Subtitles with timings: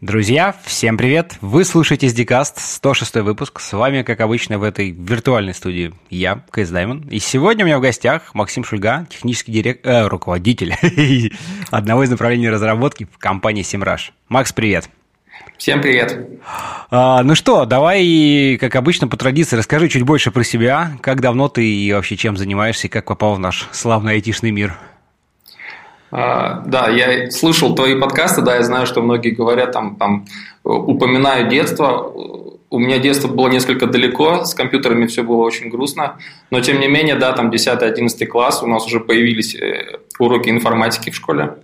[0.00, 1.36] Друзья, всем привет!
[1.42, 3.60] Вы слушаете SDCast, 106 выпуск.
[3.60, 7.06] С вами, как обычно, в этой виртуальной студии я, Кейс Даймон.
[7.10, 10.74] И сегодня у меня в гостях Максим Шульга, технический директор, э, руководитель
[11.70, 14.12] одного из направлений разработки в компании Simrush.
[14.30, 14.88] Макс, привет!
[15.58, 16.30] Всем привет!
[16.90, 20.92] А, ну что, давай, как обычно, по традиции, расскажи чуть больше про себя.
[21.02, 24.78] Как давно ты и вообще чем занимаешься, и как попал в наш славный айтишный мир?
[26.10, 30.26] А, да, я слышал твои подкасты, да, я знаю, что многие говорят, там, там
[30.64, 32.12] упоминают детство.
[32.70, 36.18] У меня детство было несколько далеко, с компьютерами все было очень грустно,
[36.50, 41.10] но тем не менее, да, там 10-11 класс, у нас уже появились э, уроки информатики
[41.10, 41.56] в школе.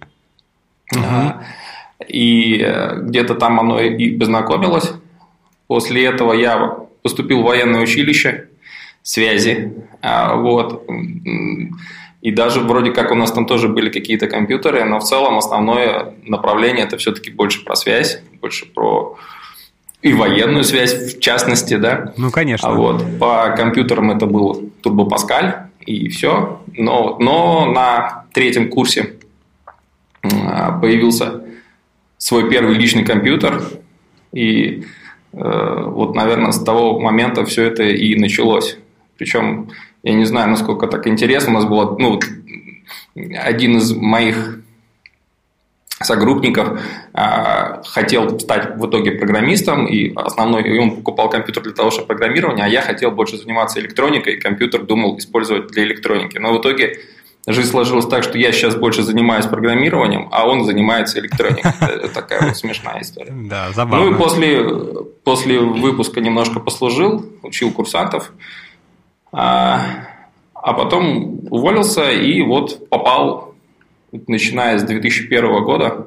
[0.95, 1.35] Uh-huh.
[2.09, 4.93] И э, где-то там оно и познакомилось.
[5.67, 8.49] После этого я поступил в военное училище
[9.03, 9.73] связи.
[10.03, 10.85] А, вот.
[12.27, 16.13] И даже вроде как у нас там тоже были какие-то компьютеры, но в целом основное
[16.25, 19.17] направление это все-таки больше про связь, больше про
[20.03, 22.15] и военную связь в частности, да.
[22.17, 22.69] Ну, конечно.
[22.69, 26.61] А вот по компьютерам это был Turbo Pascal и все.
[26.77, 29.15] Но, но на третьем курсе
[30.25, 31.45] а, появился
[32.19, 33.63] свой первый личный компьютер.
[34.33, 34.83] И
[35.33, 38.79] э, вот, наверное, с того момента все это и началось.
[39.17, 39.71] Причем
[40.07, 41.51] я не знаю, насколько так интересно.
[41.51, 42.21] У нас было, ну,
[43.17, 44.61] один из моих
[46.01, 46.81] согруппников
[47.13, 52.07] э, хотел стать в итоге программистом, и основной, и он покупал компьютер для того, чтобы
[52.07, 56.39] программирование, а я хотел больше заниматься электроникой, и компьютер думал использовать для электроники.
[56.39, 57.01] Но в итоге
[57.49, 61.73] жизнь сложилась так, что я сейчас больше занимаюсь программированием, а он занимается электроникой.
[61.81, 63.33] Это такая вот смешная история.
[63.35, 64.07] Да, забавно.
[64.07, 64.63] Ну и после,
[65.25, 68.31] после выпуска немножко послужил, учил курсантов,
[69.37, 70.07] а,
[70.55, 73.55] а потом уволился и вот попал,
[74.27, 76.07] начиная с 2001 года,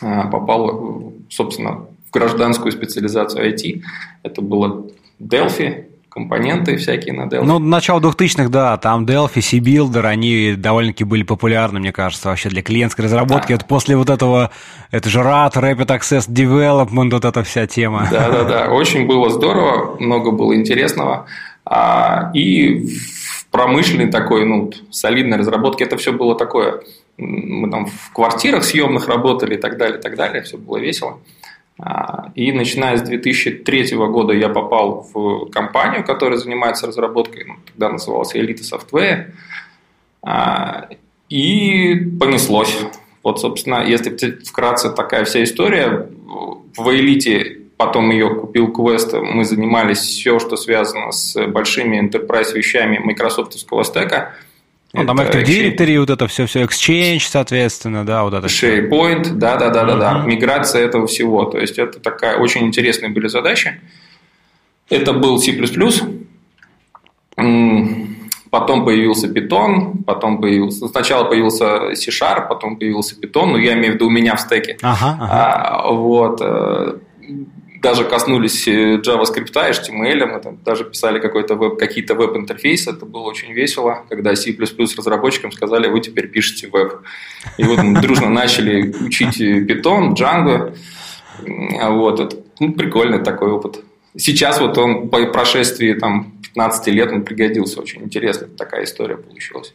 [0.00, 3.82] а, попал, собственно, в гражданскую специализацию IT.
[4.24, 4.86] Это было
[5.20, 7.44] Delphi, компоненты всякие на Delphi.
[7.44, 12.62] Ну, начало 2000-х, да, там Delphi, C-Builder, они довольно-таки были популярны, мне кажется, вообще для
[12.62, 13.50] клиентской разработки.
[13.50, 13.54] Да.
[13.54, 14.50] Это после вот этого,
[14.90, 18.08] это же RAD, Rapid Access Development, вот эта вся тема.
[18.10, 21.28] Да-да-да, очень было здорово, много было интересного.
[21.70, 26.80] А, и в промышленной такой, ну, солидной разработке это все было такое.
[27.18, 30.42] Мы там в квартирах съемных работали и так далее, и так далее.
[30.42, 31.18] Все было весело.
[31.78, 37.90] А, и начиная с 2003 года я попал в компанию, которая занимается разработкой, ну, тогда
[37.90, 39.32] называлась Elite Software,
[40.22, 40.88] а,
[41.28, 42.74] и понеслось.
[43.22, 46.08] Вот, собственно, если вкратце такая вся история,
[46.76, 52.98] в Elite потом ее купил Quest, мы занимались все, что связано с большими enterprise вещами
[52.98, 54.34] майкрософтовского стека–
[54.94, 59.56] ну, там Active Directory, вот это все, все Exchange, соответственно, да, вот это SharePoint, да,
[59.56, 61.44] да, да, да, да, миграция этого всего.
[61.44, 63.80] То есть это такая очень интересные были задачи.
[64.88, 65.52] Это был C++,
[68.50, 73.94] потом появился Python, потом появился, сначала появился C-Sharp, потом появился Python, ну, я имею в
[73.96, 74.78] виду у меня в стеке.
[74.80, 75.28] Ага, ага.
[75.30, 76.94] А, вот э,
[77.80, 83.22] даже коснулись э, JavaScript, HTML, мы там даже писали какой-то веб, какие-то веб-интерфейсы, это было
[83.22, 84.56] очень весело, когда C++
[84.96, 87.02] разработчикам сказали, вы теперь пишете веб.
[87.56, 90.74] И вот мы дружно начали учить Python, Django,
[91.88, 93.84] вот, это ну, прикольный такой опыт.
[94.16, 99.74] Сейчас вот он по прошествии там 15 лет он пригодился, очень интересная такая история получилась.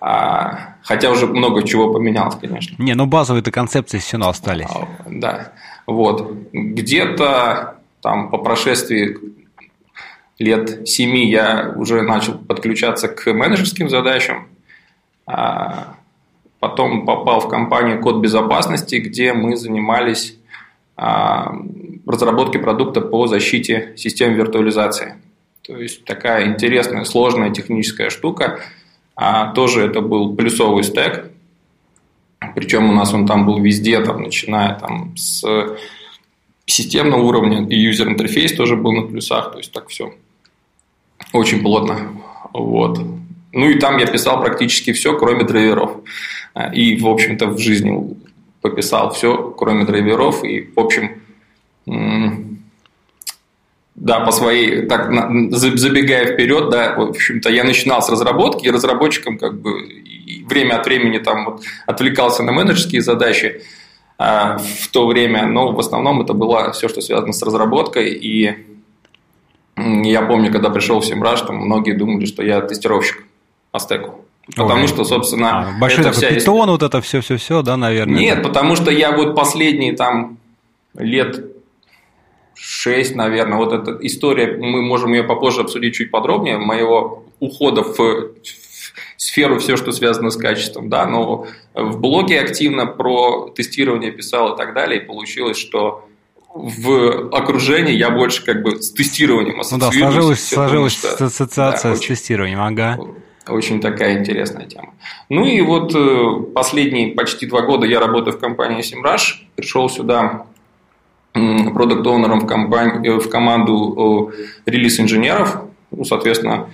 [0.00, 2.80] А, хотя уже много чего поменялось, конечно.
[2.82, 4.66] Не, ну базовые-то концепции все равно остались.
[4.68, 5.52] А, да.
[5.86, 6.32] Вот.
[6.52, 9.18] Где-то там по прошествии
[10.38, 14.48] лет семи я уже начал подключаться к менеджерским задачам.
[15.26, 15.96] А
[16.60, 20.36] потом попал в компанию Код безопасности, где мы занимались
[20.96, 21.52] а,
[22.06, 25.16] разработкой продукта по защите систем виртуализации.
[25.62, 28.60] То есть такая интересная, сложная техническая штука.
[29.16, 31.30] А тоже это был плюсовый стек,
[32.54, 35.44] причем у нас он там был везде, там, начиная там, с
[36.66, 40.12] системного уровня, и юзер-интерфейс тоже был на плюсах, то есть так все
[41.32, 42.12] очень плотно.
[42.52, 43.00] Вот.
[43.52, 45.98] Ну и там я писал практически все, кроме драйверов.
[46.74, 48.16] И, в общем-то, в жизни
[48.60, 50.44] пописал все, кроме драйверов.
[50.44, 51.22] И, в общем,
[53.94, 55.10] да, по своей, так,
[55.52, 59.88] забегая вперед, да, в общем-то, я начинал с разработки, и разработчиком как бы
[60.46, 63.62] время от времени там вот отвлекался на менеджерские задачи
[64.18, 68.66] а, в то время, но в основном это было все, что связано с разработкой, и
[69.76, 73.24] я помню, когда пришел в Симраж, там многие думали, что я тестировщик
[73.70, 74.24] по стеку.
[74.54, 74.88] Потому Ой.
[74.88, 78.18] что, собственно, а, большой это вся питон, вот это все-все-все, да, наверное?
[78.18, 80.38] Нет, потому что я вот последние там
[80.94, 81.44] лет
[82.54, 83.58] шесть, наверное.
[83.58, 88.30] Вот эта история, мы можем ее попозже обсудить чуть подробнее, моего ухода в
[89.16, 94.56] сферу все, что связано с качеством, да, но в блоге активно про тестирование писал и
[94.56, 96.06] так далее, и получилось, что
[96.54, 99.94] в окружении я больше как бы с тестированием ассоциируюсь.
[99.94, 102.98] Ну да, сложилась, сложилась что, ассоциация да, с очень, тестированием, ага.
[103.48, 104.94] Очень такая интересная тема.
[105.28, 110.46] Ну и вот э, последние почти два года я работаю в компании SEMrush, пришел сюда
[111.32, 114.32] продукт оунером в, компании, э, в команду
[114.64, 116.70] релиз-инженеров, ну, соответственно,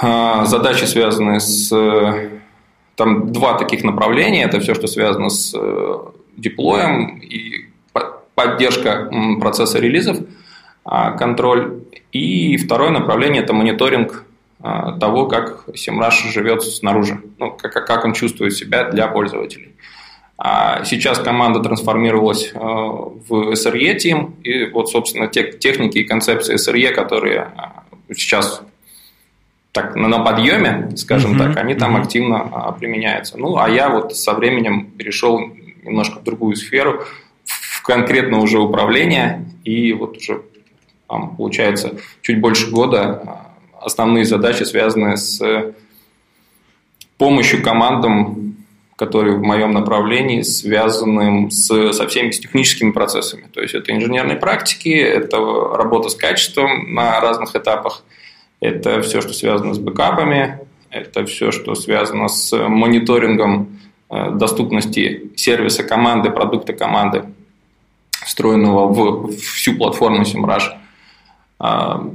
[0.00, 1.70] задачи связаны с...
[2.96, 4.44] Там два таких направления.
[4.44, 5.96] Это все, что связано с э,
[6.36, 7.70] деплоем и
[8.34, 9.10] поддержка
[9.40, 10.18] процесса релизов,
[10.84, 11.82] а, контроль.
[12.12, 14.24] И второе направление– это мониторинг
[14.60, 19.74] а, того, как SEMrush живет снаружи, ну, как, как он чувствует себя для пользователей.
[20.84, 26.94] Сейчас команда трансформировалась э, в SRE Team, и вот, собственно, те техники и концепции SRE,
[26.94, 27.52] которые
[28.16, 28.62] сейчас
[29.72, 32.02] так, на подъеме, скажем uh-huh, так, они там uh-huh.
[32.02, 33.38] активно а, применяются.
[33.38, 35.40] Ну, а я вот со временем перешел
[35.84, 37.04] немножко в другую сферу,
[37.44, 40.42] в конкретно уже управление, и вот уже
[41.08, 45.72] там, получается чуть больше года а, основные задачи связаны с
[47.16, 48.56] помощью командам,
[48.96, 53.44] которые в моем направлении связаны с, со всеми техническими процессами.
[53.52, 58.02] То есть это инженерные практики, это работа с качеством на разных этапах–
[58.60, 60.60] это все, что связано с бэкапами,
[60.90, 63.80] это все, что связано с мониторингом
[64.10, 67.24] э, доступности сервиса команды, продукта команды,
[68.24, 70.76] встроенного в всю платформу SEMrush.
[71.58, 72.06] А,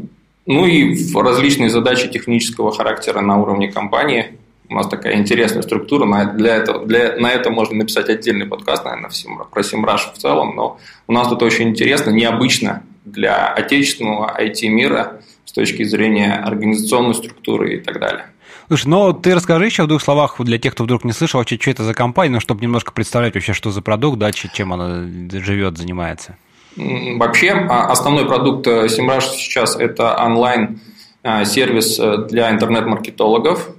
[0.46, 4.38] ну и различные задачи технического характера на уровне компании.
[4.70, 6.06] У нас такая интересная структура.
[6.06, 9.10] На, для этого, для, на это можно написать отдельный подкаст, наверное,
[9.52, 10.56] про SEMrush в целом.
[10.56, 10.78] Но
[11.08, 15.22] у нас тут очень интересно, необычно для отечественного IT-мира–
[15.56, 18.26] точки зрения организационной структуры и так далее.
[18.68, 21.58] Слушай, ну ты расскажи еще в двух словах для тех, кто вдруг не слышал, вообще,
[21.60, 25.08] что это за компания, ну, чтобы немножко представлять вообще, что за продукт, да, чем она
[25.32, 26.38] живет, занимается.
[26.76, 33.70] Вообще, а, основной продукт Simrush э, сейчас– это онлайн-сервис э, для интернет-маркетологов,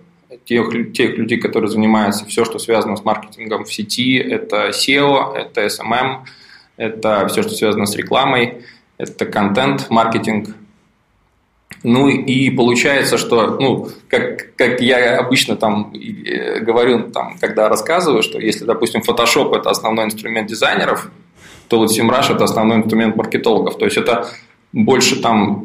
[0.47, 5.67] тех, тех людей, которые занимаются все, что связано с маркетингом в сети, это SEO, это
[5.67, 6.21] SMM,
[6.77, 8.63] это все, что связано с рекламой,
[8.97, 10.55] это контент, маркетинг,
[11.83, 18.23] ну и получается, что, ну, как, как я обычно там э, говорю, там, когда рассказываю,
[18.23, 21.11] что если, допустим, Photoshop– это основной инструмент дизайнеров,
[21.69, 23.79] то вот SEMrush– это основной инструмент маркетологов.
[23.79, 24.29] То есть это
[24.73, 25.65] больше там,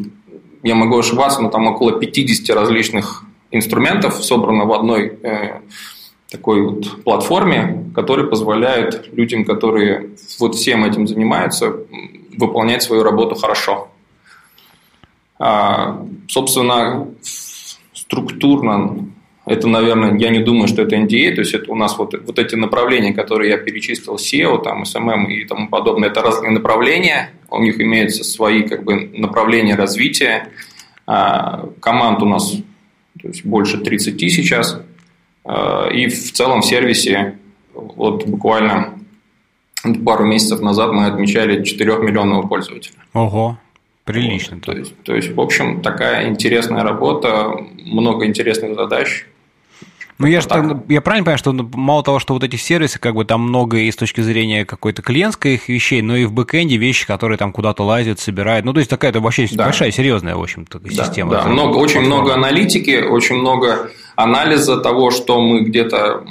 [0.63, 5.59] я могу ошибаться, но там около 50 различных инструментов собрано в одной э,
[6.31, 11.75] такой вот платформе, которые позволяют людям, которые вот всем этим занимаются,
[12.37, 13.90] выполнять свою работу хорошо.
[15.43, 17.07] А, собственно,
[17.93, 19.07] структурно
[19.47, 22.37] это, наверное, я не думаю, что это NDA, то есть это у нас вот, вот
[22.37, 27.59] эти направления, которые я перечислил, SEO, там, SMM и тому подобное, это разные направления, у
[27.59, 30.49] них имеются свои как бы, направления развития.
[31.07, 32.53] А, команд у нас
[33.19, 34.79] то есть больше 30 сейчас,
[35.43, 37.39] а, и в целом в сервисе
[37.73, 38.99] вот буквально
[40.05, 42.95] пару месяцев назад мы отмечали 4 миллионного пользователя.
[43.13, 43.57] Ого,
[44.05, 44.55] Прилично.
[44.55, 47.55] Вот, то, есть, то есть, в общем, такая интересная работа,
[47.85, 49.25] много интересных задач.
[50.17, 50.47] Ну, я, же,
[50.87, 53.89] я правильно понимаю, что мало того, что вот эти сервисы, как бы там много и
[53.89, 57.83] с точки зрения какой-то клиентской их вещей, но и в бэкэнде вещи, которые там куда-то
[57.83, 58.63] лазят, собирают.
[58.63, 59.63] Ну, то есть такая-то вообще да.
[59.65, 61.31] большая, серьезная, в общем-то, система.
[61.31, 66.23] Да, много, очень много аналитики, очень много анализа того, что мы где-то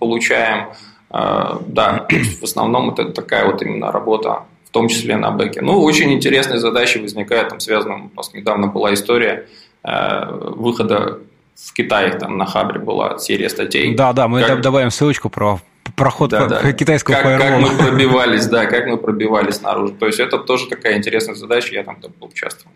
[0.00, 0.70] получаем.
[1.10, 2.08] А, да,
[2.40, 5.62] в основном это такая вот именно работа в том числе на бэке.
[5.62, 9.46] Ну, очень интересные задачи возникают, там связано, у нас недавно была история
[9.82, 11.20] э, выхода
[11.54, 13.94] в Китае, там на Хабре была серия статей.
[13.94, 14.60] Да, да, мы как...
[14.60, 15.58] добавим ссылочку про
[15.96, 16.72] проход да, по, да.
[16.74, 19.94] китайского как, как мы пробивались, да, как мы пробивались наружу.
[19.94, 22.72] То есть это тоже такая интересная задача, я там участвовал.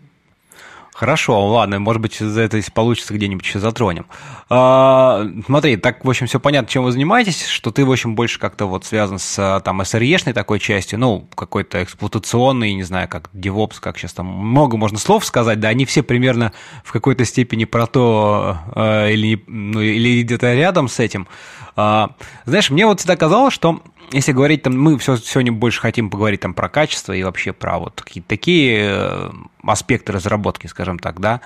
[0.93, 4.05] Хорошо, ладно, может быть, за это если получится где-нибудь еще затронем.
[4.47, 8.39] А, смотри, так, в общем, все понятно, чем вы занимаетесь, что ты, в общем, больше
[8.39, 13.77] как-то вот связан с там SRE-шной такой частью, ну, какой-то эксплуатационный, не знаю, как DevOps,
[13.79, 17.87] как сейчас там много можно слов сказать, да, они все примерно в какой-то степени про
[17.87, 21.27] то э, или, ну, или где-то рядом с этим.
[21.75, 22.11] А,
[22.45, 23.81] знаешь, мне вот всегда казалось, что
[24.11, 27.79] если говорить там, мы все, сегодня больше хотим поговорить там про качество и вообще про
[27.79, 29.31] вот какие-то такие э,
[29.63, 31.41] аспекты разработки, скажем так, да,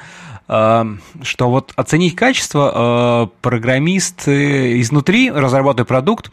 [0.47, 0.85] э,
[1.21, 6.31] что вот оценить качество э, программист изнутри, разрабатывая продукт,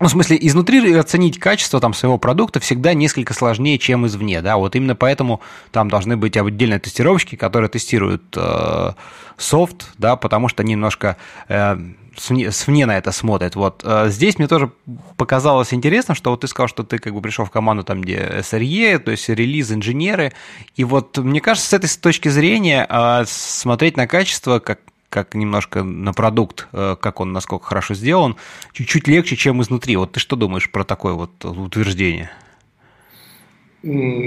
[0.00, 4.56] Ну, в смысле, изнутри оценить качество там, своего продукта всегда несколько сложнее, чем извне, да,
[4.56, 8.92] вот именно поэтому там должны быть отдельные тестировщики, которые тестируют э,
[9.36, 11.16] софт, да, потому что они немножко
[11.48, 11.76] э,
[12.16, 13.56] свне, свне на это смотрят.
[13.56, 14.70] Вот э, здесь мне тоже
[15.16, 18.18] показалось интересно, что вот ты сказал, что ты как бы пришел в команду там, где
[18.40, 20.32] SRE, то есть релиз инженеры,
[20.76, 24.80] и вот мне кажется, с этой точки зрения э, смотреть на качество как
[25.10, 28.34] как немножко на продукт, э, как он, насколько хорошо сделан,
[28.72, 29.96] чуть-чуть легче, чем изнутри.
[29.96, 32.32] Вот ты что думаешь про такое вот утверждение?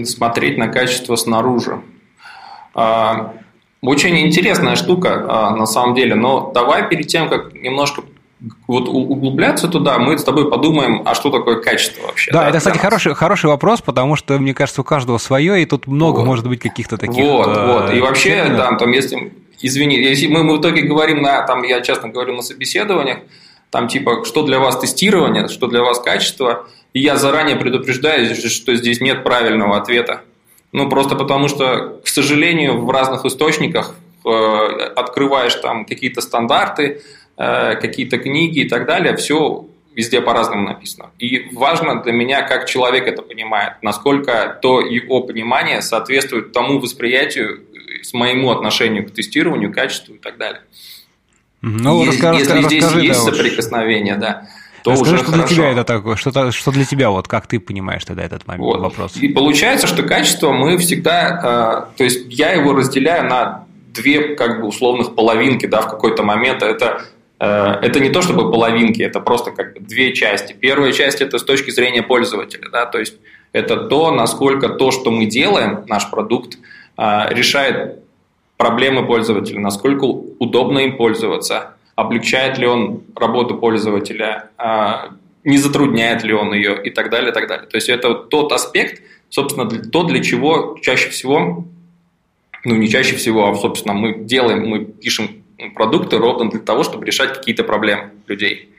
[0.06, 1.82] Смотреть на качество снаружи.
[3.82, 8.02] Очень интересная штука, а, на самом деле, но давай перед тем, как немножко
[8.68, 12.32] вот углубляться туда, мы с тобой подумаем, а что такое качество вообще.
[12.32, 15.66] Да, да это, кстати, хороший, хороший вопрос, потому что, мне кажется, у каждого свое, и
[15.66, 16.26] тут много вот.
[16.26, 17.24] может быть каких-то таких...
[17.24, 17.94] Вот, э, вот.
[17.94, 21.82] И вообще, да, там, если извини, если мы, мы в итоге говорим на, там, я
[21.82, 23.20] часто говорю на собеседованиях,
[23.70, 28.76] там типа, что для вас тестирование, что для вас качество, и я заранее предупреждаю, что
[28.76, 30.22] здесь нет правильного ответа.
[30.72, 33.96] Ну, просто потому что, к сожалению, в разных источниках
[34.26, 37.02] э, открываешь там какие-то стандарты,
[37.38, 41.10] э, какие-то книги и так далее, все везде по-разному написано.
[41.18, 47.64] И важно для меня, как человек это понимает, насколько то его понимание соответствует тому восприятию
[48.04, 50.62] с моему отношению к тестированию, качеству и так далее.
[51.62, 53.36] Ну, если, расскажи, если расскажи, здесь да, есть вот.
[53.36, 54.48] соприкосновение, да,
[54.88, 55.48] то Расскажи, уже что хорошо.
[55.48, 58.64] для тебя это такое, что, что для тебя, вот как ты понимаешь тогда этот момент,
[58.64, 58.80] вот.
[58.80, 59.18] вопрос?
[59.18, 64.62] И получается, что качество мы всегда, э, то есть я его разделяю на две как
[64.62, 66.64] бы условных половинки, да, в какой-то момент.
[66.64, 67.02] Это
[67.38, 67.46] э,
[67.82, 70.56] это не то чтобы половинки, это просто как бы две части.
[70.58, 73.16] Первая часть это с точки зрения пользователя, да, то есть
[73.52, 76.58] это то, насколько то, что мы делаем, наш продукт,
[76.96, 78.00] а, решает
[78.56, 85.10] проблемы пользователя, насколько удобно им пользоваться, облегчает ли он работу пользователя, а,
[85.44, 87.68] не затрудняет ли он ее и так далее, и так далее.
[87.68, 91.66] То есть это тот аспект, собственно, то, для чего чаще всего,
[92.64, 95.28] ну не чаще всего, а, собственно, мы делаем, мы пишем
[95.74, 98.70] продукты ровно для того, чтобы решать какие-то проблемы людей.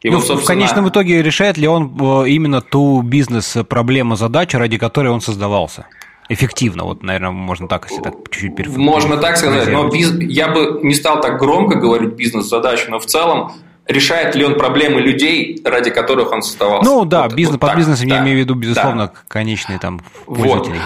[0.00, 0.42] И ну, вот, собственно...
[0.42, 5.86] В конечном итоге решает ли он э, именно ту бизнес-проблему, задачу, ради которой он создавался?
[6.28, 6.84] Эффективно.
[6.84, 8.94] Вот, наверное, можно так, если так чуть-чуть перефразировать.
[8.94, 10.12] Можно так сказать, но биз...
[10.20, 13.52] я бы не стал так громко говорить бизнес-задачу, но в целом
[13.86, 16.90] решает ли он проблемы людей, ради которых он создавался.
[16.90, 19.12] Ну да, вот, бизнес, вот под так, бизнесом да, я имею в виду, безусловно, да.
[19.28, 20.72] конечные там пользователи.
[20.72, 20.80] Вот.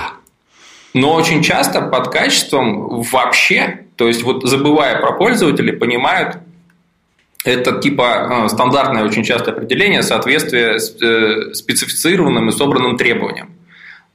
[0.95, 6.39] Но очень часто под качеством вообще, то есть вот забывая про пользователей, понимают
[7.45, 13.51] это типа э, стандартное очень часто определение соответствия э, специфицированным и собранным требованиям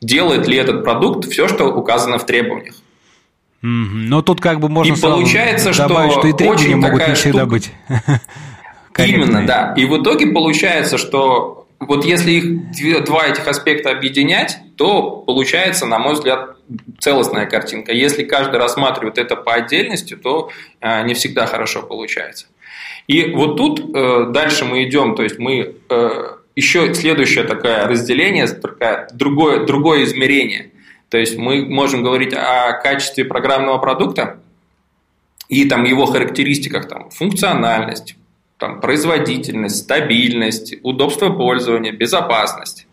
[0.03, 2.75] делает ли этот продукт все, что указано в требованиях.
[3.61, 7.45] Но тут как бы можно и получается, добавить, что, что и требования могут не всегда
[7.45, 7.71] быть.
[8.97, 9.73] Именно, да.
[9.77, 15.99] И в итоге получается, что вот если их два этих аспекта объединять, то получается, на
[15.99, 16.57] мой взгляд,
[16.99, 17.91] целостная картинка.
[17.91, 20.49] Если каждый рассматривает это по отдельности, то
[20.81, 22.47] э, не всегда хорошо получается.
[23.07, 26.23] И вот тут э, дальше мы идем, то есть мы э,
[26.55, 30.71] еще следующее такое разделение, такое другое, другое измерение.
[31.09, 34.39] То есть мы можем говорить о качестве программного продукта
[35.47, 38.15] и там его характеристиках, там, функциональность,
[38.57, 42.87] там, производительность, стабильность, удобство пользования, безопасность.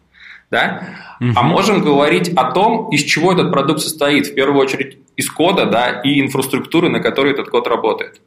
[0.51, 0.83] Да?
[1.21, 1.31] Угу.
[1.37, 4.27] А можем говорить о том, из чего этот продукт состоит.
[4.27, 8.21] В первую очередь из кода да, и инфраструктуры, на которой этот код работает.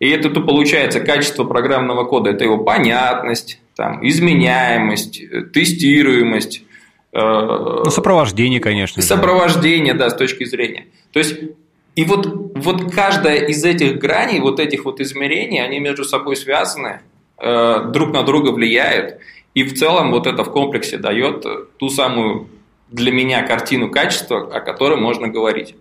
[0.00, 5.22] И это то получается качество программного кода, это его понятность, там, изменяемость,
[5.54, 6.64] тестируемость.
[7.14, 9.00] Э, ну, сопровождение, конечно.
[9.00, 10.04] Сопровождение, да.
[10.04, 10.88] да, с точки зрения.
[11.14, 11.34] То есть,
[11.96, 17.00] и вот, вот каждая из этих граней, вот этих вот измерений, они между собой связаны,
[17.38, 19.16] э, друг на друга влияют.
[19.54, 21.46] И в целом вот это в комплексе дает
[21.78, 22.50] ту самую
[22.90, 25.74] для меня картину качества, о которой можно говорить.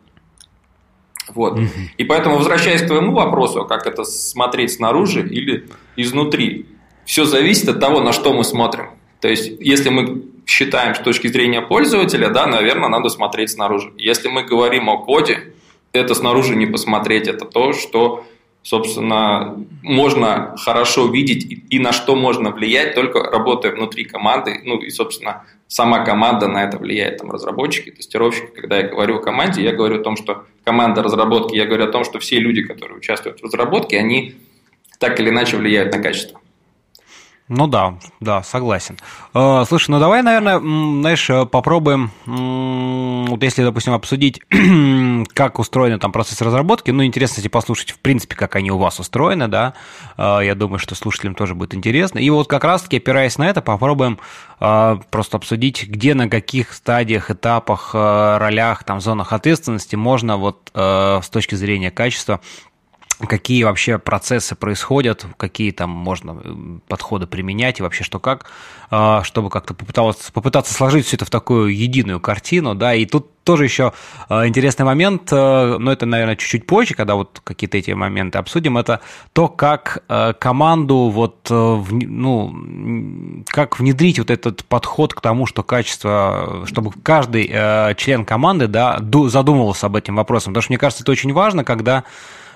[1.36, 1.60] Вот.
[1.98, 6.66] И поэтому, возвращаясь к твоему вопросу, как это смотреть снаружи или изнутри,
[7.10, 8.92] все зависит от того, на что мы смотрим.
[9.20, 13.92] То есть, если мы считаем с точки зрения пользователя, да, наверное, надо смотреть снаружи.
[13.98, 15.54] Если мы говорим о коде,
[15.92, 18.26] это снаружи не посмотреть, это то, что,
[18.62, 24.92] собственно, можно хорошо видеть и, на что можно влиять, только работая внутри команды, ну и,
[24.92, 28.52] собственно, сама команда на это влияет, там, разработчики, тестировщики.
[28.56, 31.92] Когда я говорю о команде, я говорю о том, что команда разработки, я говорю о
[31.92, 34.36] том, что все люди, которые участвуют в разработке, они
[35.00, 36.40] так или иначе влияют на качество.
[37.50, 38.98] Ну да, да, согласен.
[39.34, 42.12] Э, слушай, ну давай, наверное, знаешь, попробуем
[43.30, 44.40] вот если, допустим, обсудить,
[45.34, 49.00] как устроены там процессы разработки, ну, интересно, кстати, послушать, в принципе, как они у вас
[49.00, 49.74] устроены, да,
[50.18, 52.20] э, я думаю, что слушателям тоже будет интересно.
[52.20, 54.20] И вот как раз-таки, опираясь на это, попробуем
[54.60, 61.30] э, просто обсудить, где, на каких стадиях, этапах, ролях, там, зонах ответственности можно вот с
[61.32, 62.42] точки зрения качества
[63.28, 68.46] какие вообще процессы происходят, какие там можно э, подходы применять и вообще что как,
[68.92, 73.28] а, чтобы как-то попытаться, попытаться сложить все это в такую единую картину, да, и тут
[73.44, 73.94] тоже еще
[74.30, 78.78] а, интересный момент, э, но это, наверное, чуть-чуть позже, когда вот какие-то эти моменты обсудим,
[78.78, 79.02] это
[79.34, 86.64] то, как э, команду вот, ну, как внедрить вот этот подход к тому, что качество,
[86.66, 87.48] чтобы каждый
[87.96, 92.06] член команды, да, задумывался об этом вопросом, потому что мне кажется, это очень важно, когда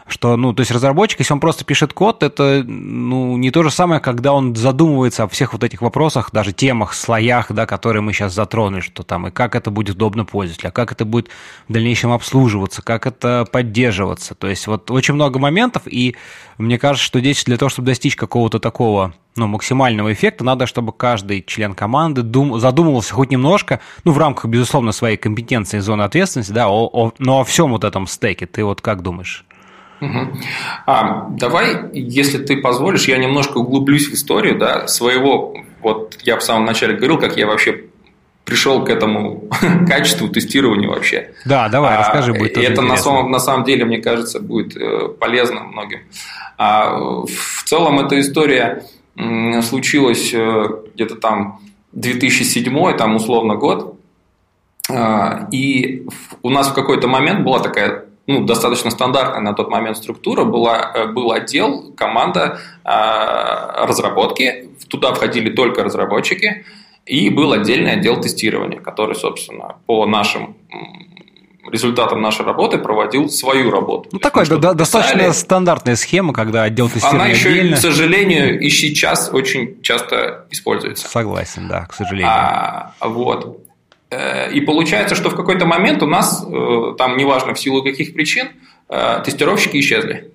[0.08, 3.72] что, ну, то есть разработчик, если он просто пишет код, это, ну, не то же
[3.72, 8.14] самое, когда он задумывается о всех вот этих вопросах, даже темах, слоях, да, которые мы
[8.14, 11.30] сейчас затронули, что там, и как это будет удобно пользователю, а как это будет
[11.68, 14.36] в дальнейшем обслуживаться, как это поддерживаться.
[14.36, 16.16] То есть вот очень много моментов, и
[16.58, 20.94] мне кажется, что здесь для того, чтобы достичь какого-то такого ну, максимального эффекта, надо, чтобы
[20.94, 26.04] каждый член команды дум, задумывался хоть немножко, ну, в рамках, безусловно, своей компетенции и зоны
[26.04, 28.46] ответственности, да, о, о, но о всем вот этом стеке.
[28.46, 29.46] Ты вот как думаешь?
[30.04, 30.38] Угу.
[30.86, 35.56] А, давай, если ты позволишь, я немножко углублюсь в историю да, своего.
[35.82, 37.86] Вот я в самом начале говорил, как я вообще
[38.44, 39.48] пришел к этому
[39.88, 41.32] качеству тестирования вообще.
[41.46, 45.08] Да, давай, а, расскажи, будет Это на самом, на самом деле, мне кажется, будет э,
[45.20, 46.00] полезно многим.
[46.58, 48.84] А, в целом эта история
[49.62, 51.62] случилась э, где-то там
[51.94, 53.98] 2007, там условно год.
[54.90, 56.06] А, и
[56.42, 60.92] у нас в какой-то момент была такая ну, достаточно стандартная на тот момент структура была,
[60.96, 66.66] э, был отдел, команда э, разработки, туда входили только разработчики,
[67.06, 70.56] и был отдельный отдел тестирования, который, собственно, по нашим
[71.70, 74.10] результатам нашей работы проводил свою работу.
[74.12, 77.76] Ну, такая да, достаточно стандартная схема, когда отдел тестирования Она еще, отдельно.
[77.76, 81.08] к сожалению, и сейчас очень часто используется.
[81.08, 82.30] Согласен, да, к сожалению.
[82.30, 83.63] А, вот.
[84.14, 88.14] Э, и получается, что в какой-то момент у нас, э, там неважно в силу каких
[88.14, 88.48] причин,
[88.90, 90.32] э, тестировщики исчезли.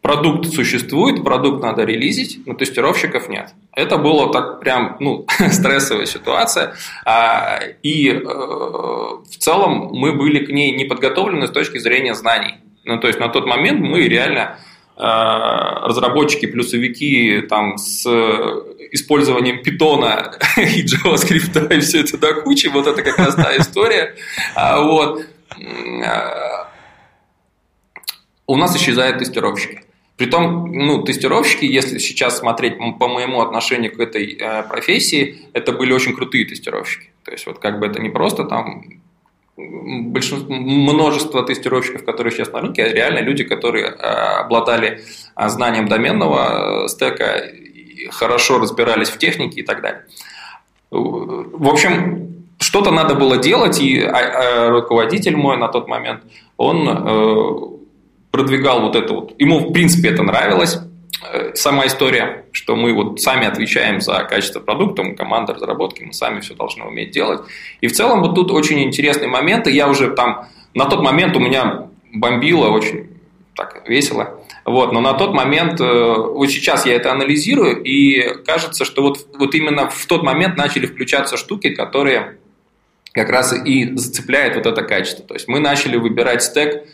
[0.00, 3.50] Продукт существует, продукт надо релизить, но тестировщиков нет.
[3.72, 6.74] Это было так прям ну, стрессовая ситуация.
[7.04, 12.54] А, и в целом мы были к ней не подготовлены с точки зрения знаний.
[12.84, 14.58] Ну, то есть на тот момент мы реально
[14.96, 18.06] разработчики, плюсовики там с
[18.92, 24.14] использованием питона и JavaScript и все это до кучи, вот это как раз та история.
[24.54, 25.26] А, вот.
[26.04, 26.68] А,
[28.46, 29.84] у нас исчезают тестировщики.
[30.16, 35.92] Притом, ну, тестировщики, если сейчас смотреть по моему отношению к этой э, профессии, это были
[35.92, 37.10] очень крутые тестировщики.
[37.24, 38.84] То есть, вот как бы это не просто там
[40.10, 45.02] большинство, множество тестировщиков, которые сейчас на рынке, а реально люди, которые э, обладали
[45.36, 47.44] э, знанием доменного стека
[48.10, 50.04] хорошо разбирались в технике и так далее.
[50.90, 56.22] В общем, что-то надо было делать, и а, а, руководитель мой на тот момент,
[56.56, 57.72] он э,
[58.30, 59.34] продвигал вот это вот.
[59.38, 60.78] Ему, в принципе, это нравилось.
[61.20, 66.12] Э, сама история, что мы вот сами отвечаем за качество продукта, мы команда разработки, мы
[66.12, 67.40] сами все должны уметь делать.
[67.80, 69.70] И в целом вот тут очень интересные моменты.
[69.70, 73.08] Я уже там, на тот момент у меня бомбило очень
[73.54, 74.38] так весело.
[74.64, 79.26] Вот, но на тот момент, э, вот сейчас я это анализирую, и кажется, что вот,
[79.36, 82.38] вот именно в тот момент начали включаться штуки, которые
[83.12, 85.24] как раз и зацепляют вот это качество.
[85.24, 86.86] То есть мы начали выбирать стек,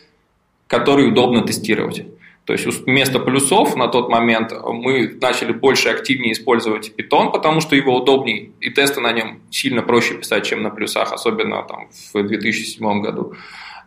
[0.66, 2.04] который удобно тестировать.
[2.48, 7.76] То есть вместо плюсов на тот момент мы начали больше активнее использовать Python, потому что
[7.76, 12.22] его удобнее, и тесты на нем сильно проще писать, чем на плюсах, особенно там в
[12.22, 13.34] 2007 году.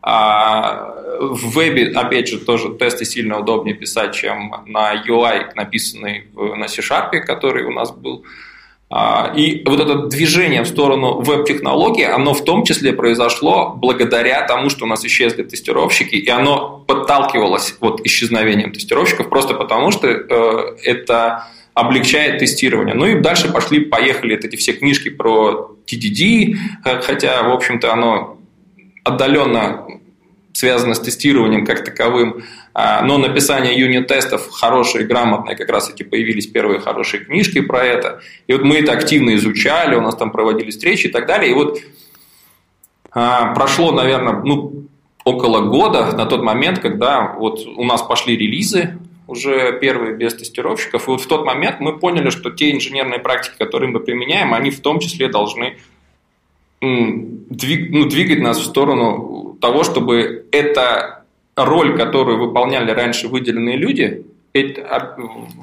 [0.04, 6.67] А в вебе, опять же, тоже тесты сильно удобнее писать, чем на UI, написанный на
[6.67, 8.26] C-Sharp, который у нас был.
[9.36, 14.84] И вот это движение в сторону веб-технологий, оно в том числе произошло благодаря тому, что
[14.84, 21.47] у нас исчезли тестировщики, и оно подталкивалось вот исчезновением тестировщиков просто потому, что э, это
[21.73, 22.93] облегчает тестирование.
[22.93, 28.38] Ну и дальше пошли, поехали эти все книжки про TDD, хотя, в общем-то, оно
[29.06, 29.86] отдаленно
[30.54, 36.47] связано с тестированием как таковым, а, но написание юнит-тестов хорошие, грамотные, как раз таки появились
[36.47, 38.21] первые хорошие книжки про это.
[38.47, 41.51] И вот мы это активно изучали, у нас там проводились встречи и так далее.
[41.51, 41.79] И вот
[43.12, 44.86] а, прошло, наверное, ну,
[45.25, 51.07] около года на тот момент, когда вот у нас пошли релизы, уже первые без тестировщиков.
[51.07, 54.71] И вот в тот момент мы поняли, что те инженерные практики, которые мы применяем, они
[54.71, 55.77] в том числе должны
[56.81, 61.20] ну, двигать нас в сторону того, чтобы эта
[61.55, 65.15] роль, которую выполняли раньше выделенные люди, это,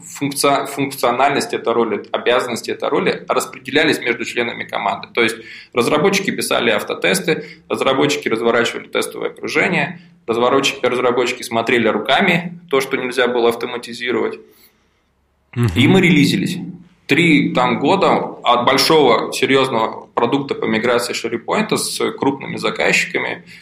[0.02, 5.08] функция, функциональность этой роли, обязанности этой роли распределялись между членами команды.
[5.12, 5.36] То есть
[5.74, 13.50] разработчики писали автотесты, разработчики разворачивали тестовое окружение, разработчики, разработчики смотрели руками то, что нельзя было
[13.50, 14.38] автоматизировать.
[15.74, 16.56] И мы релизились.
[17.06, 23.44] Три там, года от большого серьезного продукта по миграции SharePoint с крупными заказчиками–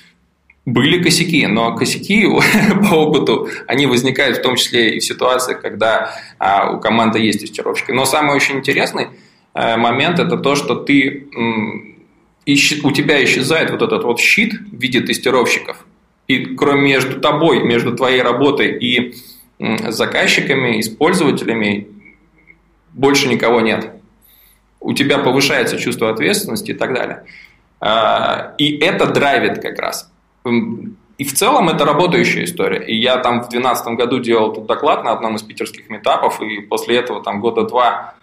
[0.67, 2.27] были косяки, но косяки
[2.91, 7.41] по опыту, они возникают в том числе и в ситуациях, когда а, у команды есть
[7.41, 7.93] тестировщики.
[7.93, 9.07] Но самый очень интересный
[9.55, 11.95] а, момент– это то, что ты, м,
[12.45, 15.87] ищ, у тебя исчезает вот этот вот щит в виде тестировщиков.
[16.27, 19.15] И кроме между тобой, между твоей работой и
[19.61, 21.87] м, заказчиками, использователями,
[22.93, 23.93] больше никого нет.
[24.81, 27.23] У тебя повышается чувство ответственности и так далее.
[27.79, 30.11] А, и это драйвит как раз.
[31.19, 32.85] И в целом это работающая история.
[32.85, 36.61] И я там в 2012 году делал тут доклад на одном из питерских метапов, и
[36.61, 38.15] после этого там года два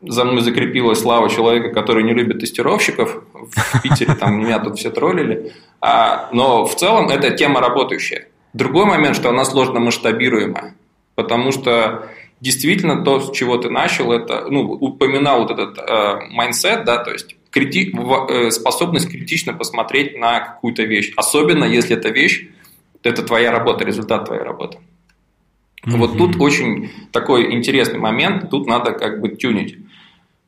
[0.00, 3.22] за мной закрепилась слава человека, который не любит тестировщиков.
[3.32, 5.52] В Питере там меня тут все троллили.
[5.80, 8.28] А, но в целом это тема работающая.
[8.52, 10.74] Другой момент, что она сложно масштабируемая.
[11.14, 12.08] Потому что
[12.40, 17.12] действительно то, с чего ты начал, это, ну, упоминал вот этот э, mindset, да, то
[17.12, 17.94] есть крити...
[17.94, 21.12] Э, способность критично посмотреть на какую-то вещь.
[21.16, 22.48] Особенно, если эта вещь–
[23.02, 24.78] это твоя работа, результат твоей работы.
[25.84, 25.96] Mm-hmm.
[25.96, 29.76] Вот тут очень такой интересный момент, тут надо как бы тюнить.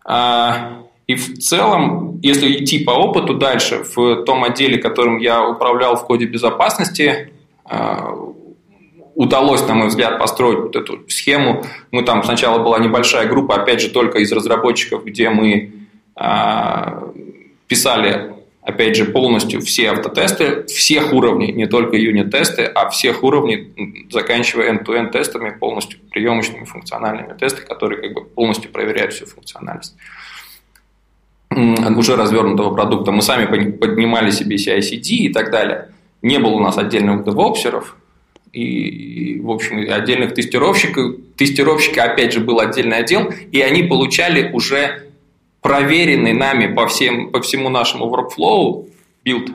[0.05, 5.97] А, и в целом, если идти по опыту дальше, в том отделе, которым я управлял
[5.97, 7.33] в коде безопасности,
[7.65, 8.15] а,
[9.15, 11.65] удалось, на мой взгляд, построить вот эту схему.
[11.91, 15.73] Мы там сначала была небольшая группа, опять же, только из разработчиков, где мы
[17.67, 24.73] писали, опять же, полностью все автотесты, всех уровней, не только юнит-тесты, а всех уровней, заканчивая
[24.73, 29.95] end-to-end тестами, полностью приемочными функциональными тестами, которые как бы полностью проверяют всю функциональность
[31.51, 33.13] уже развернутого продукта.
[33.13, 35.91] Мы сами поднимали себе CI-CD и так далее.
[36.21, 37.97] Не было у нас отдельных девопсеров,
[38.53, 41.17] и, в общем, отдельных тестировщиков.
[41.37, 45.11] Тестировщика, опять же, был отдельный отдел, и они получали уже
[45.65, 48.87] проверенный нами по, всем, по всему нашему workflow
[49.25, 49.51] билд.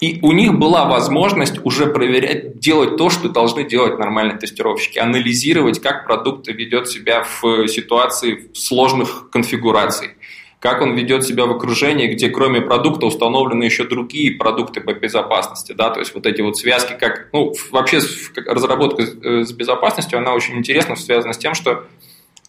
[0.00, 5.80] И у них была возможность уже проверять, делать то, что должны делать нормальные тестировщики, анализировать,
[5.80, 10.10] как продукт ведет себя в ситуации сложных конфигураций,
[10.58, 15.72] как он ведет себя в окружении, где кроме продукта установлены еще другие продукты по безопасности,
[15.72, 18.00] да, то есть вот эти вот связки, как, ну, вообще
[18.46, 21.86] разработка с безопасностью, она очень интересна, связана с тем, что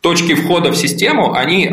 [0.02, 1.72] точки входа в систему, они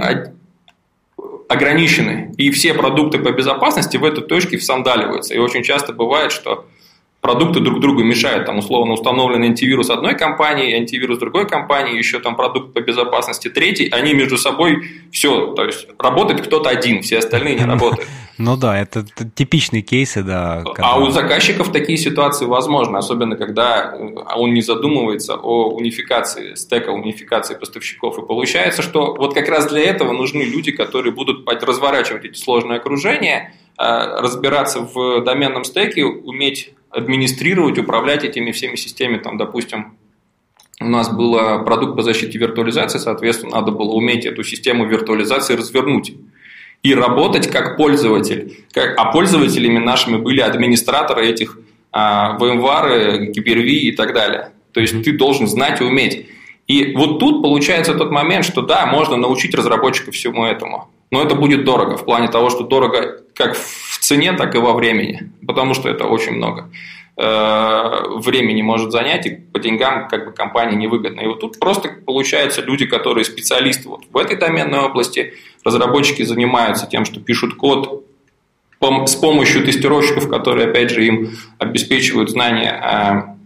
[1.48, 5.34] ограничены, и все продукты по безопасности в этой точке всандаливаются.
[5.34, 6.66] И очень часто бывает, что
[7.28, 8.46] продукты друг другу мешают.
[8.46, 13.90] Там условно установлен антивирус одной компании, антивирус другой компании, еще там продукт по безопасности третий,
[13.90, 18.08] они между собой все, то есть работает кто-то один, все остальные не работают.
[18.38, 20.62] Ну да, это типичные кейсы, да.
[20.64, 20.92] Когда...
[20.92, 26.90] А у заказчиков такие ситуации возможны, особенно когда э, он не задумывается о унификации стека,
[26.90, 28.16] унификации поставщиков.
[28.18, 32.78] И получается, что вот как раз для этого нужны люди, которые будут разворачивать эти сложные
[32.78, 39.96] окружения, э, разбираться в доменном стеке, уметь администрировать, управлять этими всеми системами, там, допустим,
[40.80, 46.14] у нас был продукт по защите виртуализации, соответственно, надо было уметь эту систему виртуализации развернуть
[46.82, 48.64] и работать как пользователь.
[48.72, 51.58] Как, а пользователями нашими были администраторы этих
[51.90, 54.52] а, VMware, Hyper-V и так далее.
[54.72, 56.26] То есть ты должен знать и уметь.
[56.68, 60.90] И вот тут получается тот момент, что да, можно научить разработчиков всему этому.
[61.10, 64.72] Но это будет дорого, в плане того, что дорого как в цене, так и во
[64.72, 66.70] времени, потому что это очень много
[67.18, 71.20] э, времени может занять, и по деньгам как бы компании невыгодно.
[71.20, 76.86] И вот тут просто получается люди, которые специалисты вот в этой доменной области, разработчики занимаются
[76.86, 78.04] тем, что пишут код
[78.80, 83.36] с помощью тестировщиков, которые, опять же, им обеспечивают знания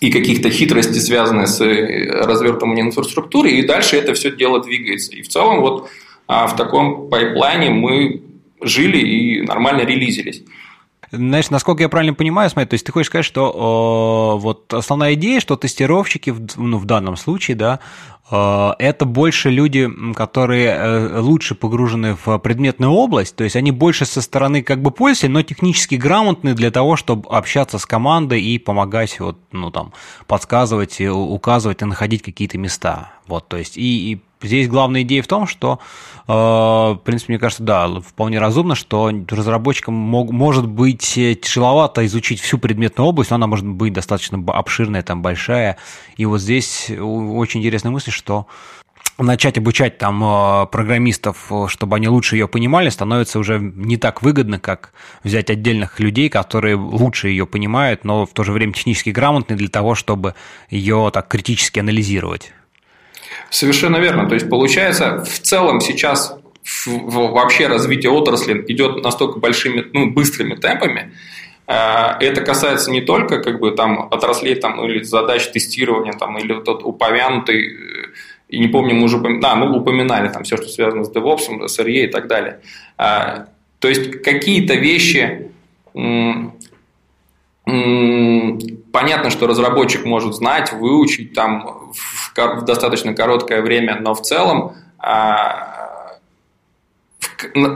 [0.00, 5.10] и каких-то хитростей, связанные с э, развертыванием инфраструктуры, и дальше это все дело двигается.
[5.16, 5.88] И в целом вот
[6.28, 8.22] а, в таком пайплайне мы
[8.60, 10.42] жили и нормально релизились.
[11.10, 15.14] Знаешь, насколько я правильно понимаю, смотри, то есть ты хочешь сказать, что э, вот основная
[15.14, 17.80] идея, что тестировщики, ну, в данном случае, да,
[18.30, 24.20] это больше люди, которые э, лучше погружены в предметную область, то есть они больше со
[24.20, 29.18] стороны как бы пользователя, но технически грамотны для того, чтобы общаться с командой и помогать,
[29.20, 29.92] вот, ну, там,
[30.26, 33.12] подсказывать, указывать и находить какие-то места.
[33.26, 35.80] Вот, то есть, и, и здесь главная идея в том, что,
[36.26, 42.40] э, в принципе, мне кажется, да, вполне разумно, что разработчикам мог, может быть тяжеловато изучить
[42.40, 45.76] всю предметную область, но она может быть достаточно обширная, там, большая.
[46.16, 48.46] И вот здесь очень интересная мысль, что
[49.18, 54.22] начать обучать там э, программистов, э, чтобы они лучше ее понимали, становится уже не так
[54.22, 54.92] выгодно, как
[55.24, 59.68] взять отдельных людей, которые лучше ее понимают, но в то же время технически грамотны для
[59.68, 60.34] того, чтобы
[60.70, 62.52] ее так критически анализировать.
[63.50, 64.28] Совершенно верно.
[64.28, 66.36] То есть получается, в целом сейчас
[66.86, 71.12] вообще развитие отрасли идет настолько большими, ну, быстрыми темпами,
[71.68, 76.82] это касается не только как бы там отраслей там, или задач тестирования там, или вот
[76.82, 77.76] упомянутый
[78.48, 81.66] и не помню, мы уже упоминали, да, мы упоминали там все, что связано с DevOps,
[81.66, 82.60] SRE и так далее.
[82.96, 83.46] А,
[83.78, 85.50] то есть какие-то вещи,
[88.92, 91.92] понятно, что разработчик может знать, выучить там
[92.34, 96.16] в достаточно короткое время, но в целом а,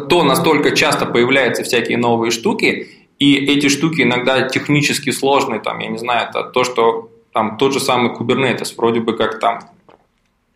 [0.08, 2.88] то настолько часто появляются всякие новые штуки,
[3.22, 7.72] и эти штуки иногда технически сложные, там, я не знаю, это то, что там тот
[7.72, 9.60] же самый Kubernetes, вроде бы как там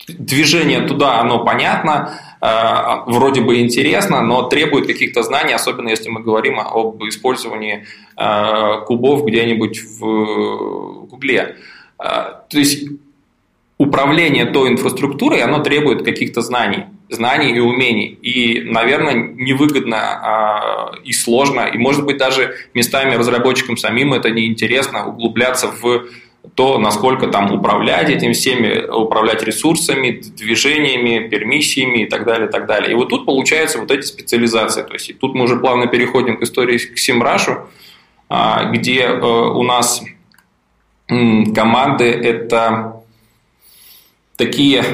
[0.08, 6.22] движение туда, оно понятно, э, вроде бы интересно, но требует каких-то знаний, особенно если мы
[6.22, 11.56] говорим об использовании э, кубов где-нибудь в Гугле.
[12.00, 12.04] Э,
[12.50, 12.88] то есть
[13.78, 18.18] управление той инфраструктурой, оно требует каких-то знаний, знаний и умений.
[18.22, 25.68] И, наверное, невыгодно и сложно, и, может быть, даже местами разработчикам самим это неинтересно углубляться
[25.68, 26.06] в
[26.54, 32.66] то, насколько там управлять этим всеми, управлять ресурсами, движениями, пермиссиями и так далее, и так
[32.66, 32.92] далее.
[32.92, 34.82] И вот тут получаются вот эти специализации.
[34.82, 37.68] То есть тут мы уже плавно переходим к истории к Симрашу,
[38.28, 40.02] а, где э, у нас
[41.08, 43.02] команды– это
[44.36, 44.84] такие,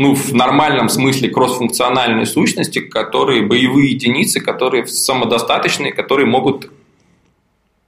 [0.00, 6.70] ну, в нормальном смысле кроссфункциональные сущности, которые, боевые единицы, которые самодостаточные, которые могут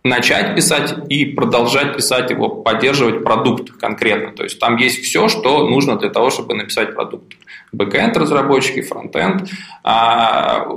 [0.04, 4.32] начать писать и продолжать писать его, поддерживать продукт конкретно.
[4.32, 7.32] То есть там есть все, что нужно для того, чтобы написать продукт.
[7.72, 9.48] Бэкэнд разработчики, фронтенд.
[9.82, 10.68] А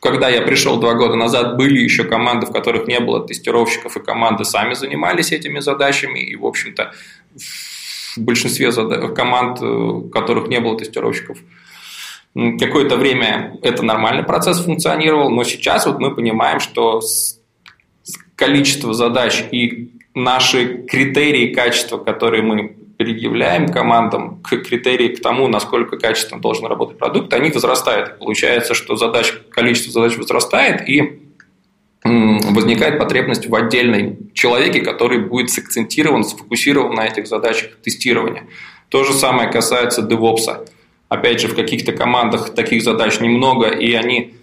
[0.00, 4.00] когда я пришел два года назад, были еще команды, в которых не было тестировщиков, и
[4.00, 6.18] команды сами занимались этими задачами.
[6.18, 6.92] И, в общем-то,
[8.24, 8.70] большинстве
[9.14, 11.38] команд, в которых не было тестировщиков,
[12.58, 17.00] какое-то время это нормальный процесс функционировал, но сейчас вот мы понимаем, что
[18.36, 25.96] количество задач и наши критерии качества, которые мы предъявляем командам, к критерии к тому, насколько
[25.96, 28.18] качественно должен работать продукт, они возрастают.
[28.18, 31.20] Получается, что задач, количество задач возрастает, и
[32.08, 38.44] возникает потребность в отдельной человеке, который будет сакцентирован, сфокусирован на этих задачах тестирования.
[38.88, 40.68] То же самое касается DevOps.
[41.08, 44.34] Опять же, в каких-то командах таких задач немного, и они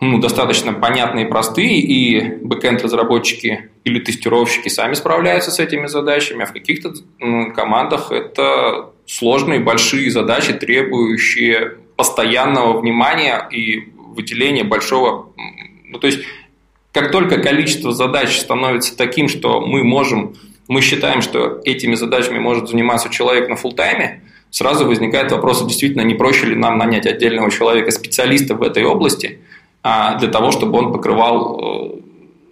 [0.00, 6.46] ну, достаточно понятные и простые, и бэкэнд-разработчики или тестировщики сами справляются с этими задачами, а
[6.46, 6.94] в каких-то
[7.54, 15.32] командах это сложные, большие задачи, требующие постоянного внимания и выделения большого...
[15.90, 16.20] Ну, то есть,
[16.92, 20.34] как только количество задач становится таким, что мы можем,
[20.68, 26.14] мы считаем, что этими задачами может заниматься человек на фултайме, сразу возникает вопрос, действительно, не
[26.14, 29.38] проще ли нам нанять отдельного человека, специалиста в этой области–
[29.82, 32.00] а для того, чтобы он покрывал э,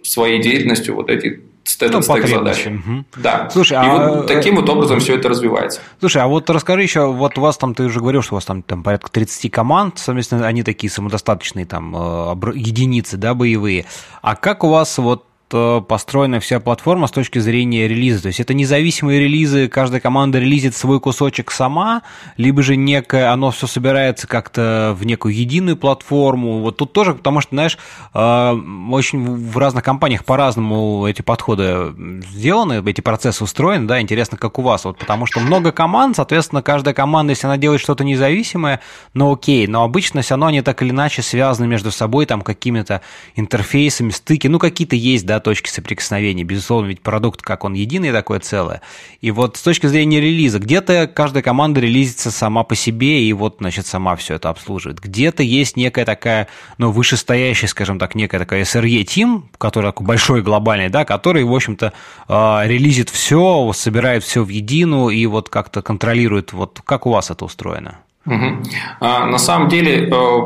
[0.03, 1.41] своей деятельностью вот эти
[1.81, 2.67] ну, стек задач.
[2.67, 3.05] Угу.
[3.17, 3.49] Да.
[3.51, 4.09] Слушай, и а...
[4.09, 5.81] вот таким вот образом все это развивается.
[5.99, 8.45] Слушай, а вот расскажи еще, вот у вас там, ты уже говорил, что у вас
[8.45, 13.85] там, там порядка 30 команд, соответственно, они такие самодостаточные там э, единицы, да, боевые.
[14.21, 18.23] А как у вас вот Э, построена вся платформа с точки зрения релиза.
[18.23, 22.01] То есть это независимые релизы, каждая команда релизит свой кусочек сама,
[22.37, 26.59] либо же некое, оно все собирается как-то в некую единую платформу.
[26.59, 27.77] Вот тут тоже, потому что, знаешь,
[28.13, 28.59] э,
[28.91, 31.93] очень в разных компаниях по-разному эти подходы
[32.29, 36.61] сделаны, эти процессы устроены, да, интересно, как у вас, вот потому что много команд, соответственно,
[36.61, 38.81] каждая команда, если она делает что-то независимое,
[39.13, 43.01] ну окей, но обычно все равно они так или иначе связаны между собой, там, какими-то
[43.35, 46.43] интерфейсами, стыки, ну какие-то есть, да, точки соприкосновения.
[46.43, 48.81] Безусловно, ведь продукт, как он единый такое целое.
[49.21, 53.57] И вот с точки зрения релиза, где-то каждая команда релизится сама по себе, и вот,
[53.59, 54.99] значит, сама все это обслуживает.
[54.99, 56.47] Где-то есть некая такая,
[56.77, 61.93] ну, вышестоящая, скажем так, некая такая SRE-тим, который такой большой, глобальный, да, который, в общем-то,
[62.27, 67.31] а, релизит все, собирает все в единую и вот как-то контролирует, вот как у вас
[67.31, 67.99] это устроено?
[68.29, 68.63] Угу.
[68.99, 70.39] А, на самом деле, э,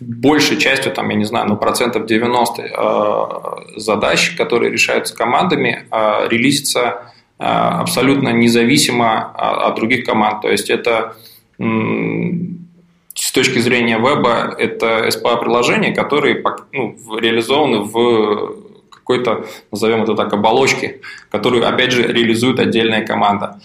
[0.00, 6.28] большей частью, там, я не знаю, ну, процентов 90 э, задач, которые решаются командами, э,
[6.28, 10.42] релизится абсолютно независимо от других команд.
[10.42, 11.16] То есть это
[11.58, 18.54] с точки зрения веба это SPA-приложения, которые ну, реализованы в
[18.88, 23.60] какой-то, назовем это так, оболочке, которую, опять же, реализует отдельная команда.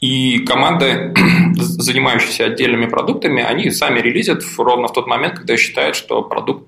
[0.00, 1.14] И команды,
[1.56, 6.66] занимающиеся отдельными продуктами, они сами релизят ровно в тот момент, когда считают, что продукт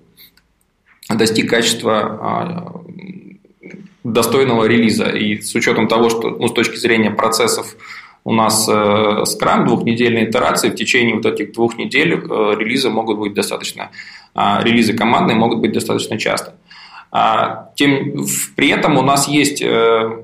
[1.09, 2.83] достиг качества а,
[4.05, 5.11] достойного релиза.
[5.11, 7.77] И с учетом того, что ну, с точки зрения процессов
[8.25, 13.19] у нас э, Scrum, двухнедельные итерации, в течение вот этих двух недель э, релизы могут
[13.19, 13.91] быть достаточно,
[14.35, 16.55] э, релизы командные могут быть достаточно часто.
[17.11, 20.23] А, тем, при этом у нас есть э,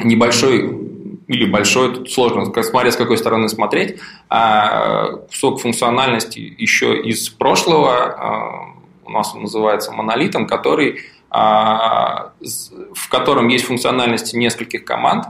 [0.00, 0.83] небольшой
[1.26, 7.94] или большой, тут сложно, смотря с какой стороны смотреть, а, кусок функциональности еще из прошлого,
[7.94, 15.26] а, у нас он называется монолитом, который, в котором есть функциональности нескольких команд,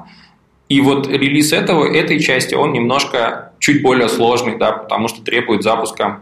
[0.69, 5.65] и вот релиз этого, этой части, он немножко чуть более сложный, да, потому что требует
[5.65, 6.21] запуска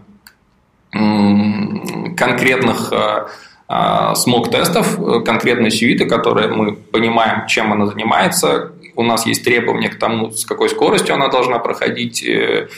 [0.93, 2.93] конкретных
[4.15, 10.31] смог-тестов, конкретной сюиты, которые мы понимаем, чем она занимается, у нас есть требования к тому,
[10.31, 12.69] с какой скоростью она должна проходить, э,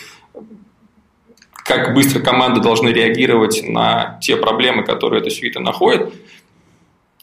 [1.54, 6.12] как быстро команды должны реагировать на те проблемы, которые эта свита находит.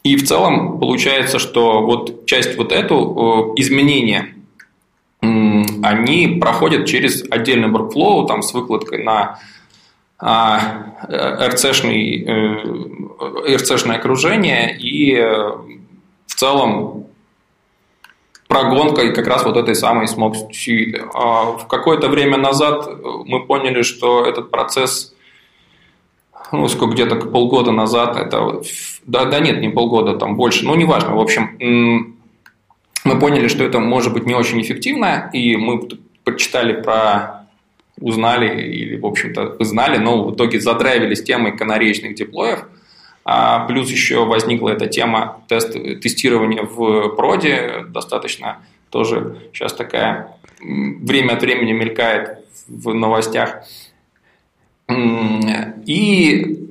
[0.02, 4.34] И в целом получается, что вот часть вот эту изменения,
[5.20, 9.38] они проходят через отдельный workflow, там с выкладкой на
[10.22, 15.50] RC-шное э, RC окружение, и э,
[16.26, 17.06] в целом
[18.52, 21.04] прогонкой как раз вот этой самой смог сюиты.
[21.14, 22.86] А в какое-то время назад
[23.24, 25.14] мы поняли, что этот процесс,
[26.52, 28.60] ну, сколько где-то полгода назад, это,
[29.06, 32.14] да, да нет, не полгода, там больше, ну, неважно, в общем,
[33.04, 35.88] мы поняли, что это может быть не очень эффективно, и мы
[36.24, 37.46] почитали про
[37.98, 42.66] узнали или, в общем-то, знали, но в итоге задрайвились темой канареечных деплоев–
[43.24, 48.58] а плюс еще возникла эта тема тест, тестирования в проде, достаточно
[48.90, 53.64] тоже сейчас такая время от времени мелькает в новостях.
[55.86, 56.62] И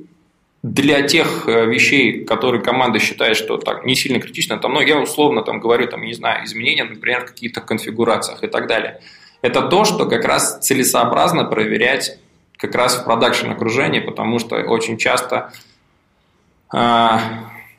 [0.62, 4.98] для тех э, вещей, которые команда считает, что так не сильно критично, там, ну, я
[4.98, 9.00] условно там говорю, там, не знаю, изменения, например, в каких-то конфигурациях и так далее.
[9.40, 12.18] Это то, что как раз целесообразно проверять
[12.56, 15.52] как раз в продакшн окружении, потому что очень часто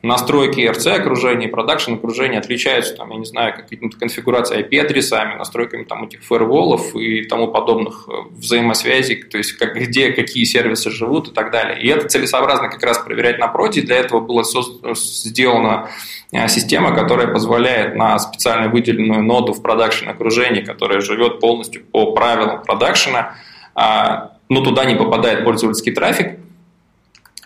[0.04, 6.04] настройки RC окружения продакшн окружения отличаются, там, я не знаю, какими-то конфигурацией IP-адресами, настройками там,
[6.04, 11.32] этих фаерволов и тому подобных э, взаимосвязей, то есть как, где какие сервисы живут и
[11.32, 11.82] так далее.
[11.82, 13.82] И это целесообразно как раз проверять на проде.
[13.82, 15.90] Для этого была сделана
[16.34, 22.12] э, система, которая позволяет на специально выделенную ноду в продакшн окружении, которая живет полностью по
[22.12, 23.36] правилам продакшена,
[23.74, 26.40] а, но туда не попадает пользовательский трафик,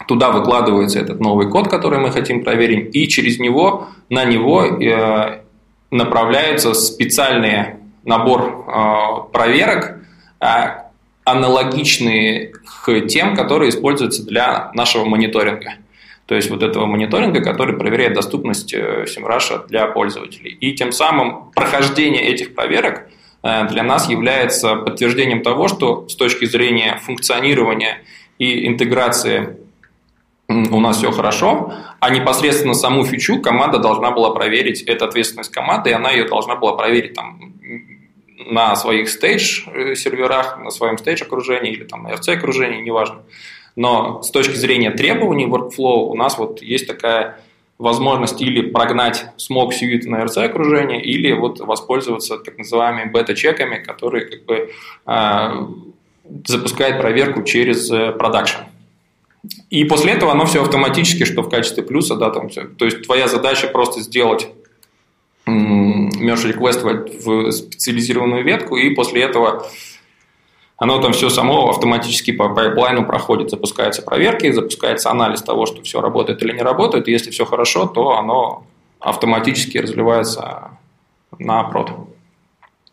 [0.07, 5.41] Туда выкладывается этот новый код, который мы хотим проверить, и через него, на него э,
[5.91, 9.97] направляется специальный набор э, проверок,
[10.39, 10.45] э,
[11.25, 12.53] аналогичные
[12.85, 15.73] к тем, которые используются для нашего мониторинга.
[16.25, 20.51] То есть вот этого мониторинга, который проверяет доступность SEMrush для пользователей.
[20.51, 23.09] И тем самым прохождение этих проверок
[23.43, 28.03] для нас является подтверждением того, что с точки зрения функционирования
[28.39, 29.57] и интеграции
[30.49, 35.89] у нас все хорошо, а непосредственно саму фичу команда должна была проверить, это ответственность команды,
[35.89, 37.53] и она ее должна была проверить там,
[38.49, 43.23] на своих стейдж-серверах, на своем стейдж-окружении или там на RC-окружении, неважно.
[43.75, 47.39] Но с точки зрения требований workflow у нас вот есть такая
[47.77, 54.45] возможность или прогнать смог сьюит на RC-окружение, или вот воспользоваться так называемыми бета-чеками, которые как
[54.45, 54.71] бы
[55.05, 55.49] э,
[56.45, 58.61] запускают проверку через продакшн.
[58.61, 58.76] Э,
[59.69, 62.65] и после этого оно все автоматически, что в качестве плюса, да, там все.
[62.65, 64.49] То есть твоя задача просто сделать
[65.45, 69.67] merge request в специализированную ветку, и после этого
[70.77, 76.01] оно там все само автоматически по пайплайну проходит, запускаются проверки, запускается анализ того, что все
[76.01, 78.65] работает или не работает, и если все хорошо, то оно
[78.99, 80.71] автоматически разливается
[81.39, 81.91] на прод.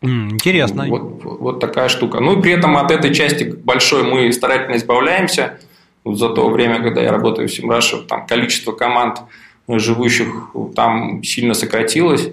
[0.01, 0.85] Интересно.
[0.87, 2.19] Вот, вот такая штука.
[2.19, 5.59] Ну и при этом от этой части большой мы старательно избавляемся–
[6.05, 9.19] за то время, когда я работаю в Semrush, там количество команд,
[9.67, 12.29] живущих там сильно сократилось.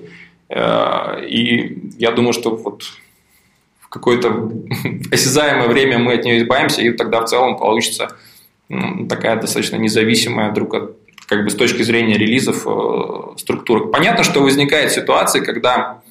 [0.48, 2.84] Э, и я думаю, что вот
[3.80, 4.52] в какое-то
[5.10, 8.16] осязаемое время мы от нее избавимся, и тогда в целом получится
[9.08, 10.96] такая достаточно независимая друг от
[11.26, 13.86] как бы с точки зрения релизов э, структуры.
[13.86, 16.02] Понятно, что возникает ситуация, когда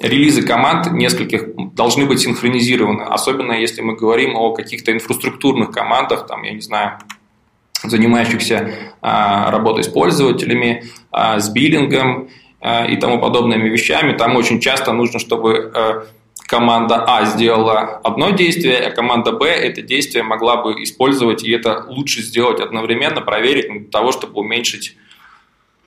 [0.00, 6.42] релизы команд нескольких должны быть синхронизированы, особенно если мы говорим о каких-то инфраструктурных командах, там,
[6.42, 6.98] я не знаю,
[7.82, 8.72] занимающихся
[9.02, 12.28] а, работой с пользователями, а, с биллингом
[12.60, 14.16] а, и тому подобными вещами.
[14.16, 16.06] Там очень часто нужно, чтобы а,
[16.46, 21.84] команда А сделала одно действие, а команда Б это действие могла бы использовать, и это
[21.88, 24.96] лучше сделать одновременно, проверить для того, чтобы уменьшить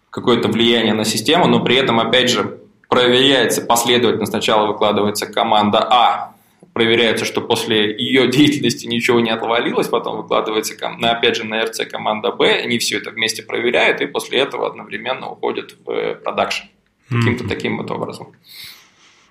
[0.10, 4.26] какое-то влияние на систему, но при этом, опять же, проверяется последовательно.
[4.26, 6.34] Сначала выкладывается команда А,
[6.74, 12.32] проверяется, что после ее деятельности ничего не отвалилось, потом выкладывается, опять же, на РЦ команда
[12.32, 16.66] Б, они все это вместе проверяют, и после этого одновременно уходят в продакшн.
[17.10, 17.48] Каким-то mm-hmm.
[17.48, 18.34] таким вот образом.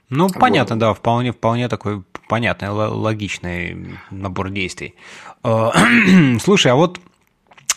[0.09, 0.39] Ну, вот.
[0.39, 4.95] понятно, да, вполне, вполне такой понятный, логичный набор действий.
[5.45, 5.71] Э,
[6.41, 6.99] слушай, а вот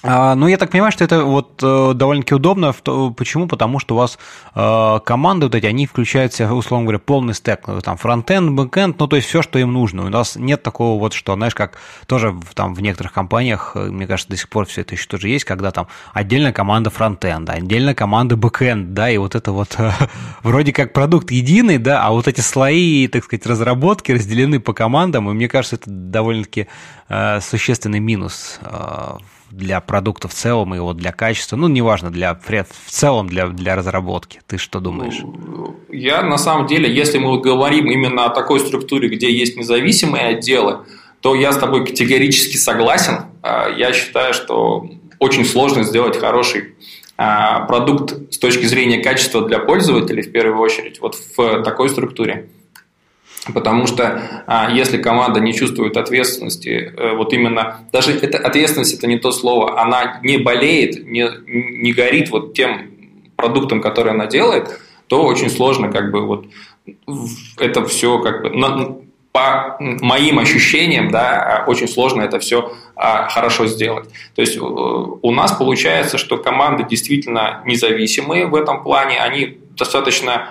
[0.01, 2.71] ну, я так понимаю, что это вот э, довольно-таки удобно.
[2.71, 3.47] Почему?
[3.47, 4.17] Потому что у вас
[4.55, 9.07] э, команды вот эти, они включаются, условно говоря, полный стек, ну, там фронтенд, бэкенд, ну,
[9.07, 10.05] то есть все, что им нужно.
[10.05, 11.77] У нас нет такого вот, что, знаешь, как
[12.07, 15.27] тоже там в некоторых компаниях, э, мне кажется, до сих пор все это еще тоже
[15.27, 19.77] есть, когда там отдельная команда фронтенда, отдельная команда бэкенд, да, и вот это вот
[20.43, 25.29] вроде как продукт единый, да, а вот эти слои, так сказать, разработки разделены по командам,
[25.29, 26.67] и мне кажется, это довольно-таки
[27.41, 28.59] существенный минус
[29.51, 33.75] для продукта в целом и вот для качества, ну, неважно, для, в целом для, для
[33.75, 34.41] разработки.
[34.47, 35.19] Ты что думаешь?
[35.21, 40.27] Ну, я на самом деле, если мы говорим именно о такой структуре, где есть независимые
[40.27, 40.79] отделы,
[41.21, 43.25] то я с тобой категорически согласен.
[43.41, 44.89] А, я считаю, что
[45.19, 46.75] очень сложно сделать хороший
[47.17, 52.49] а, продукт с точки зрения качества для пользователей в первую очередь вот в такой структуре.
[53.53, 59.07] Потому что а, если команда не чувствует ответственности, э, вот именно, даже это, ответственность это
[59.07, 62.91] не то слово, она не болеет, не, не горит вот тем
[63.35, 66.45] продуктом, который она делает, то очень сложно как бы вот
[67.57, 68.97] это все как бы на,
[69.31, 74.09] по моим ощущениям, да, очень сложно это все а, хорошо сделать.
[74.35, 80.49] То есть э, у нас получается, что команды действительно независимые в этом плане, они достаточно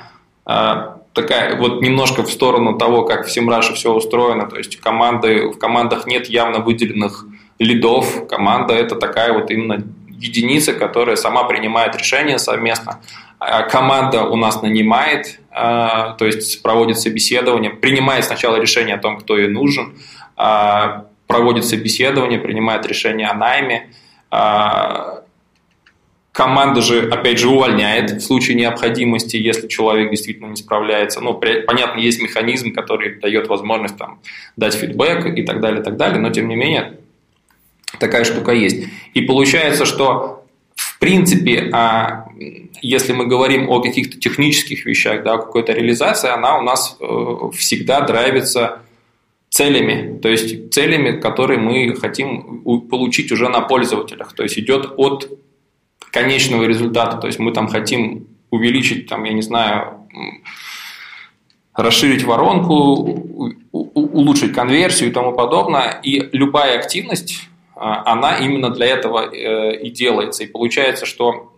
[1.12, 5.58] такая вот немножко в сторону того, как в Semrush все устроено, то есть команды, в
[5.58, 7.26] командах нет явно выделенных
[7.58, 13.00] лидов, команда это такая вот именно единица, которая сама принимает решения совместно.
[13.38, 19.18] А команда у нас нанимает, а, то есть проводит собеседование, принимает сначала решение о том,
[19.18, 19.96] кто ей нужен,
[20.36, 23.90] а, проводит собеседование, принимает решение о найме,
[26.38, 31.20] Команда же, опять же, увольняет в случае необходимости, если человек действительно не справляется.
[31.20, 34.20] Ну, понятно, есть механизм, который дает возможность там,
[34.56, 37.00] дать фидбэк и так далее, и так далее, но тем не менее
[37.98, 38.86] такая штука есть.
[39.14, 40.44] И получается, что
[40.76, 42.28] в принципе, а,
[42.82, 48.02] если мы говорим о каких-то технических вещах, да, какой-то реализации, она у нас э, всегда
[48.02, 48.82] драйвится
[49.50, 54.34] целями, то есть целями, которые мы хотим получить уже на пользователях.
[54.34, 55.28] То есть идет от
[56.18, 57.16] конечного результата.
[57.16, 60.06] То есть мы там хотим увеличить, там, я не знаю,
[61.74, 66.00] расширить воронку, улучшить конверсию и тому подобное.
[66.02, 70.42] И любая активность, а, она именно для этого э, и делается.
[70.42, 71.52] И получается, что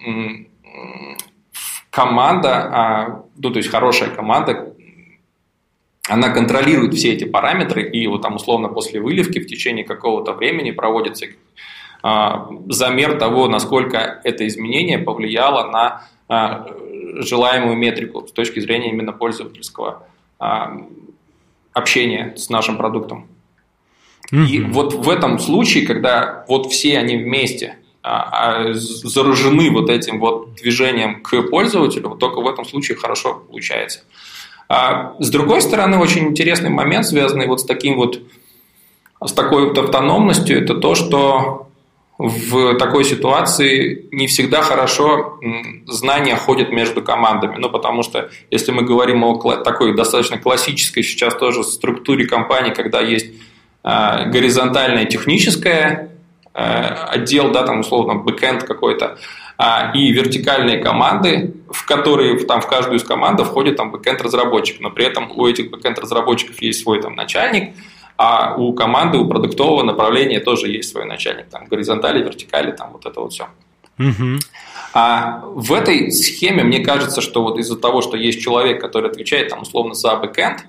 [1.91, 4.75] команда, а, ну, то есть хорошая команда,
[6.09, 10.73] она контролирует все эти параметры, и вот там условно после выливки в течение какого-то времени
[10.73, 11.27] проводится
[12.03, 16.67] замер того, насколько это изменение повлияло на а,
[17.17, 20.07] желаемую метрику с точки зрения именно пользовательского
[20.39, 20.77] а,
[21.73, 23.27] общения с нашим продуктом.
[24.33, 24.47] Mm-hmm.
[24.47, 31.23] И вот в этом случае, когда вот все они вместе заражены вот этим вот движением
[31.23, 34.05] к пользователю, вот только в этом случае хорошо получается.
[34.71, 38.23] А с другой стороны, очень интересный момент, связанный вот с таким вот
[39.23, 41.70] с такой вот автономностью, это то, что
[42.23, 45.41] в такой ситуации не всегда хорошо
[45.87, 47.57] знания ходят между командами.
[47.57, 53.01] Ну, потому что если мы говорим о такой достаточно классической сейчас тоже структуре компании, когда
[53.01, 53.33] есть
[53.83, 56.11] а, горизонтальная техническая
[56.53, 59.17] а, отдел, да, там условно бэкэнд какой-то,
[59.57, 64.81] а, и вертикальные команды, в которые там в каждую из команд входит там бэкэнд разработчик,
[64.81, 67.75] но при этом у этих бэкэнд разработчиков есть свой там начальник,
[68.23, 73.07] а у команды, у продуктового направления тоже есть свой начальник, там, горизонтали, вертикали, там, вот
[73.07, 73.47] это вот все.
[73.99, 74.41] Угу.
[74.93, 79.49] А в этой схеме мне кажется, что вот из-за того, что есть человек, который отвечает
[79.49, 80.67] там условно за бэкэнд,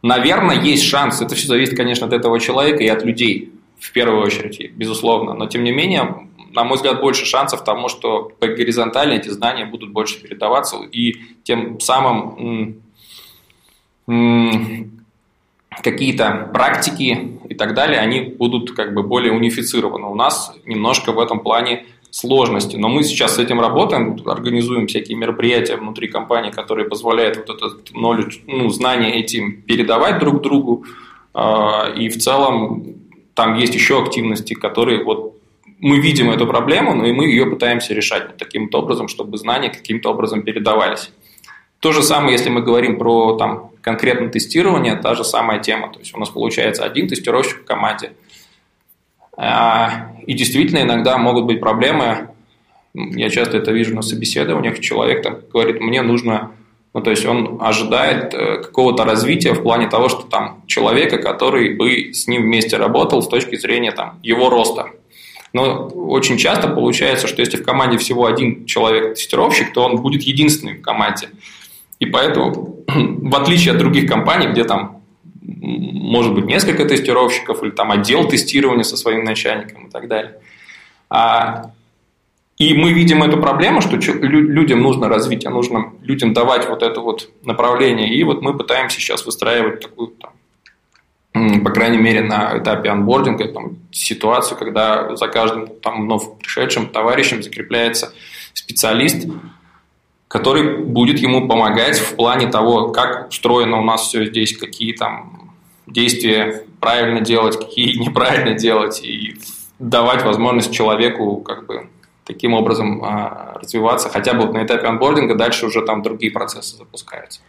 [0.00, 4.22] наверное, есть шанс, это все зависит, конечно, от этого человека и от людей, в первую
[4.22, 5.34] очередь, безусловно.
[5.34, 9.66] Но, тем не менее, на мой взгляд, больше шансов тому, что по горизонтали эти знания
[9.66, 12.80] будут больше передаваться, и тем самым
[15.82, 20.06] какие-то практики и так далее, они будут как бы более унифицированы.
[20.06, 22.76] У нас немножко в этом плане сложности.
[22.76, 27.66] Но мы сейчас с этим работаем, организуем всякие мероприятия внутри компании, которые позволяют вот это
[27.92, 30.84] knowledge, ну, знания этим передавать друг другу.
[31.34, 32.84] А, и в целом
[33.34, 35.34] там есть еще активности, которые вот
[35.80, 39.70] мы видим эту проблему, но и мы ее пытаемся решать вот таким образом, чтобы знания
[39.70, 41.10] каким-то образом передавались.
[41.84, 45.92] То же самое, если мы говорим про там, конкретное тестирование, та же самая тема.
[45.92, 48.12] То есть у нас получается один тестировщик в команде–
[49.36, 52.28] а, и действительно, иногда могут быть проблемы.
[52.94, 54.80] Я часто это вижу на собеседованиях.
[54.80, 56.52] Человек там говорит, мне нужно...
[56.92, 61.74] Ну, то есть он ожидает э, какого-то развития в плане того, что там человека, который
[61.74, 64.90] бы с ним вместе работал с точки зрения там, его роста.
[65.52, 70.78] Но очень часто получается, что если в команде всего один человек-тестировщик, то он будет единственным
[70.78, 71.30] в команде.
[71.98, 75.02] И поэтому, в отличие от других компаний, где там
[75.42, 80.38] может быть несколько тестировщиков или там отдел тестирования со своим начальником и так далее.
[81.10, 81.70] А,
[82.56, 87.30] и мы видим эту проблему, что людям нужно развитие, нужно людям давать вот это вот
[87.42, 88.14] направление.
[88.14, 90.12] И вот мы пытаемся сейчас выстраивать такую,
[91.32, 96.86] там, по крайней мере, на этапе анбординга там, ситуацию, когда за каждым там, вновь пришедшим
[96.86, 98.12] товарищем закрепляется
[98.52, 99.26] специалист,
[100.34, 105.52] который будет ему помогать в плане того, как устроено у нас все здесь, какие там
[105.86, 109.36] действия правильно делать, какие неправильно делать, и
[109.78, 111.88] давать возможность человеку как бы
[112.24, 117.40] таким образом а, развиваться, хотя бы на этапе анбординга, дальше уже там другие процессы запускаются.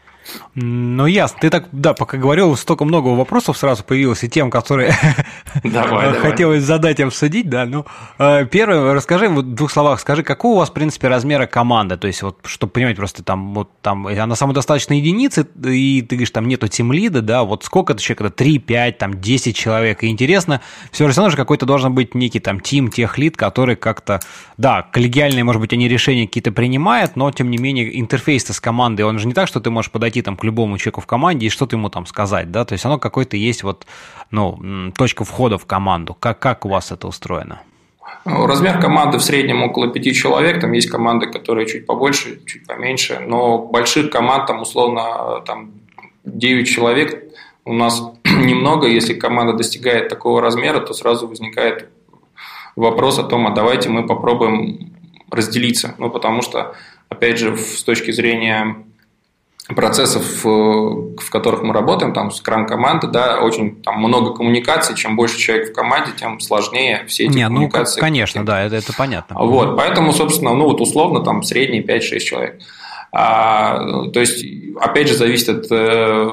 [0.56, 1.38] Ну, ясно.
[1.42, 4.96] Ты так, да, пока говорил, столько много вопросов сразу появилось, и тем, которые
[5.64, 6.78] давай, хотелось давай.
[6.78, 7.66] задать и обсудить, да.
[7.66, 7.86] Ну,
[8.18, 11.98] э, первое, расскажи, в двух словах скажи, какого у вас, в принципе, размера команда?
[11.98, 16.32] То есть, вот, чтобы понимать, просто там, вот там, она самодостаточная единица, и ты говоришь,
[16.32, 20.08] там нету тимлида, да, вот сколько это человек, это 3, 5, там, 10 человек, и
[20.08, 20.62] интересно,
[20.92, 24.20] все равно же какой-то должен быть некий там тим, тех лид, который как-то,
[24.58, 29.04] да, коллегиальные, может быть, они решения какие-то принимают, но, тем не менее, интерфейс-то с командой,
[29.04, 31.50] он же не так, что ты можешь подойти там к любому человеку в команде и
[31.50, 33.86] что-то ему там сказать, да, то есть оно какой-то есть вот,
[34.32, 36.16] ну, точка входа в команду.
[36.20, 37.62] Как, как у вас это устроено?
[38.26, 42.66] Ну, размер команды в среднем около пяти человек, там есть команды, которые чуть побольше, чуть
[42.66, 45.72] поменьше, но больших команд там условно там
[46.24, 47.24] 9 человек
[47.66, 51.90] у нас немного, если команда достигает такого размера, то сразу возникает
[52.76, 54.94] вопрос о том, а давайте мы попробуем
[55.32, 56.76] разделиться, ну потому что,
[57.10, 58.86] опять же, с точки зрения
[59.74, 65.16] процессов, э, в которых мы работаем, там, скрам команды, да, очень там много коммуникаций, чем
[65.16, 68.00] больше человек в команде, тем сложнее все эти Не, ну, коммуникации.
[68.00, 69.38] Ну, конечно, да, это, это понятно.
[69.40, 72.62] Вот, поэтому, собственно, ну, вот условно, там, средний 5-6 человек.
[73.12, 74.46] А, то есть,
[74.80, 76.30] опять же, зависит от э,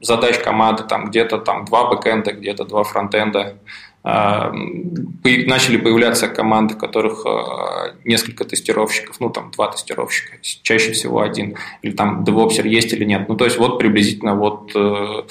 [0.00, 3.58] задач команды, там, где-то там два бэкэнда, где-то два фронтенда,
[4.04, 11.92] начали появляться команды, которых а, несколько тестировщиков, ну там два тестировщика, чаще всего один, или
[11.92, 13.28] там девопсер есть или нет.
[13.28, 15.22] Ну то есть вот приблизительно вот э,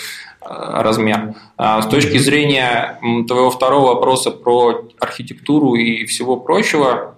[0.41, 1.35] размер.
[1.55, 7.15] А с точки зрения твоего второго вопроса про архитектуру и всего прочего,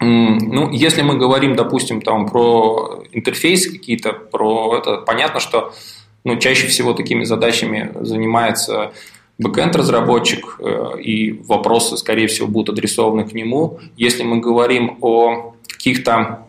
[0.00, 5.72] ну, если мы говорим, допустим, там про интерфейсы какие-то, про это, понятно, что
[6.24, 8.92] ну, чаще всего такими задачами занимается
[9.38, 13.78] бэкэнд-разработчик, э, и вопросы, скорее всего, будут адресованы к нему.
[13.96, 16.44] Если мы говорим о каких-то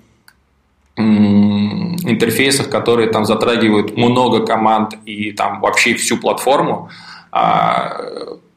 [0.98, 6.90] интерфейсах, которые там затрагивают много команд и там вообще всю платформу,
[7.32, 8.02] а,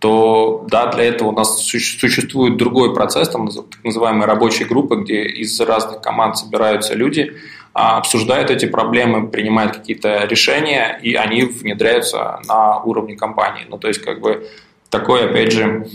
[0.01, 5.23] то да, для этого у нас существует другой процесс, там так называемые рабочие группы, где
[5.23, 7.35] из разных команд собираются люди,
[7.73, 13.65] обсуждают эти проблемы, принимают какие-то решения, и они внедряются на уровне компании.
[13.69, 14.49] Ну, то есть, как бы,
[14.91, 15.89] такое, опять же,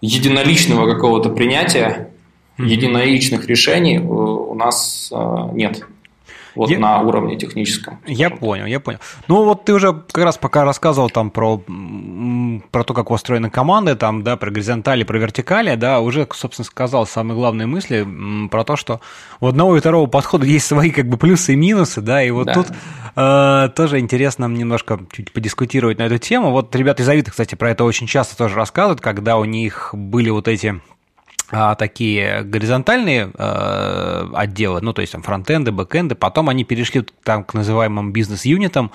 [0.00, 2.10] единоличного какого-то принятия,
[2.58, 5.84] единоличных решений э, у нас э, нет
[6.54, 6.78] вот я...
[6.78, 7.98] на уровне техническом.
[8.06, 8.98] Я понял, я понял.
[9.28, 11.62] Ну вот ты уже как раз пока рассказывал там про,
[12.70, 17.06] про то, как устроены команды, там, да, про горизонтали, про вертикали, да, уже, собственно, сказал
[17.06, 18.06] самые главные мысли
[18.50, 19.00] про то, что
[19.40, 22.46] у одного и второго подхода есть свои как бы плюсы и минусы, да, и вот
[22.46, 22.54] да.
[22.54, 22.66] тут
[23.16, 26.50] э, тоже интересно немножко чуть подискутировать на эту тему.
[26.50, 30.30] Вот ребята из Авито, кстати, про это очень часто тоже рассказывают, когда у них были
[30.30, 30.80] вот эти
[31.52, 37.44] а, такие горизонтальные э, отделы, ну, то есть там фронтенды, бэкенды, потом они перешли там
[37.44, 38.90] к называемым бизнес-юнитам,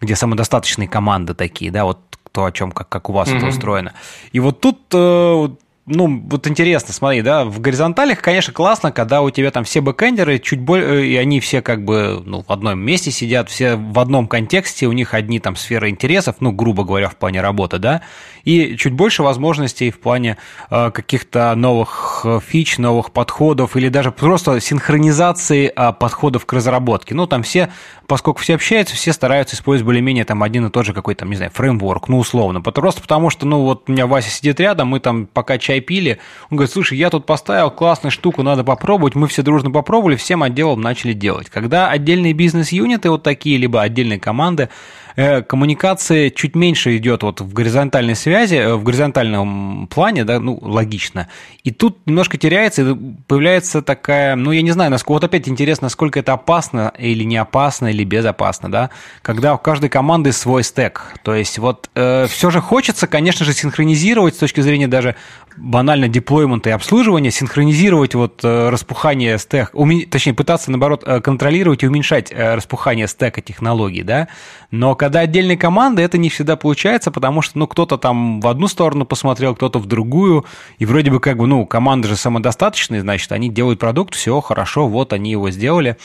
[0.00, 1.98] где самодостаточные команды такие, да, вот
[2.32, 3.36] то, о чем, как, как у вас mm-hmm.
[3.38, 3.92] это устроено.
[4.32, 5.48] И вот тут э,
[5.90, 10.38] ну, вот интересно, смотри, да, в горизонталях, конечно, классно, когда у тебя там все бэкэндеры
[10.38, 14.28] чуть более, и они все как бы ну, в одном месте сидят, все в одном
[14.28, 18.02] контексте, у них одни там сферы интересов, ну, грубо говоря, в плане работы, да,
[18.44, 20.36] и чуть больше возможностей в плане
[20.70, 27.14] э, каких-то новых э, фич, новых подходов или даже просто синхронизации э, подходов к разработке.
[27.14, 27.72] Ну, там все,
[28.06, 31.50] поскольку все общаются, все стараются использовать более-менее там один и тот же какой-то, не знаю,
[31.52, 35.26] фреймворк, ну, условно, просто потому что, ну, вот у меня Вася сидит рядом, мы там
[35.26, 36.18] пока чай пили,
[36.50, 40.42] он говорит, слушай, я тут поставил классную штуку, надо попробовать, мы все дружно попробовали, всем
[40.42, 41.50] отделом начали делать.
[41.50, 44.68] Когда отдельные бизнес-юниты вот такие, либо отдельные команды,
[45.16, 51.28] коммуникация чуть меньше идет вот в горизонтальной связи, э, в горизонтальном плане, да, ну, логично.
[51.64, 52.96] И тут немножко теряется, и
[53.26, 57.36] появляется такая, ну, я не знаю, насколько, вот опять интересно, насколько это опасно или не
[57.36, 58.90] опасно, или безопасно, да,
[59.22, 61.14] когда у каждой команды свой стек.
[61.22, 65.16] То есть вот э, все же хочется, конечно же, синхронизировать с точки зрения даже
[65.56, 70.06] банально деплоймента и обслуживания, синхронизировать вот э, распухание стек, уме...
[70.06, 74.28] точнее, пытаться, наоборот, контролировать и уменьшать распухание стека технологий, да,
[74.70, 78.68] но когда отдельные команды, это не всегда получается, потому что, ну, кто-то там в одну
[78.68, 80.44] сторону посмотрел, кто-то в другую,
[80.78, 84.88] и вроде бы как бы, ну, команды же самодостаточные, значит, они делают продукт, все хорошо,
[84.88, 85.96] вот они его сделали,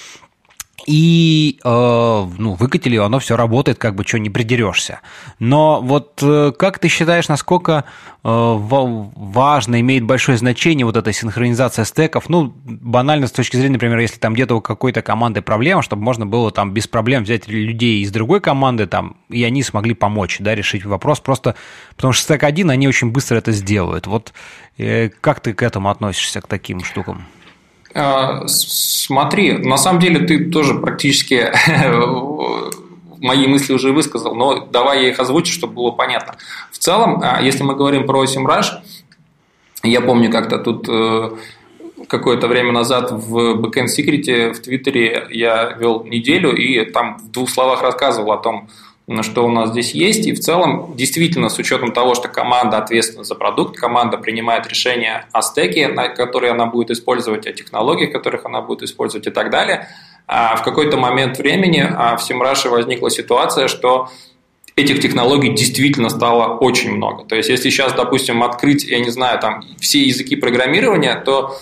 [0.86, 1.68] и э,
[2.38, 5.02] ну, выкатили, оно все работает, как бы что не придерешься.
[5.40, 7.86] Но вот э, как ты считаешь, насколько
[8.24, 12.30] э, важно, имеет большое значение вот эта синхронизация стеков?
[12.30, 16.28] Ну, банально с точки зрения, например, если там где-то у какой-то команды проблема, чтобы можно
[16.28, 20.54] было там без проблем взять людей из другой команды, там, и они смогли помочь, да,
[20.54, 21.56] решить вопрос, просто
[21.96, 24.06] потому что стек один, они очень быстро это сделают.
[24.06, 24.34] Вот
[24.78, 27.26] э, как ты к этому относишься, к таким штукам?
[27.96, 31.50] А, смотри, на самом деле ты тоже практически
[33.22, 36.36] мои мысли уже высказал, но давай я их озвучу, чтобы было понятно.
[36.72, 38.82] В целом, а, если мы говорим про SEMrush,
[39.84, 41.30] я помню как-то тут э,
[42.08, 47.50] какое-то время назад в Backend Secret в Твиттере я вел неделю и там в двух
[47.50, 48.68] словах рассказывал о том,
[49.22, 50.26] что у нас здесь есть.
[50.26, 55.28] И в целом, действительно, с учетом того, что команда ответственна за продукт, команда принимает решения
[55.32, 59.88] о стеке, которые она будет использовать, о технологиях, которых она будет использовать и так далее,
[60.28, 64.10] а в какой-то момент времени а в Simrush возникла ситуация, что
[64.76, 67.26] этих технологий действительно стало очень много.
[67.26, 71.58] То есть, если сейчас, допустим, открыть, я не знаю, там все языки программирования, то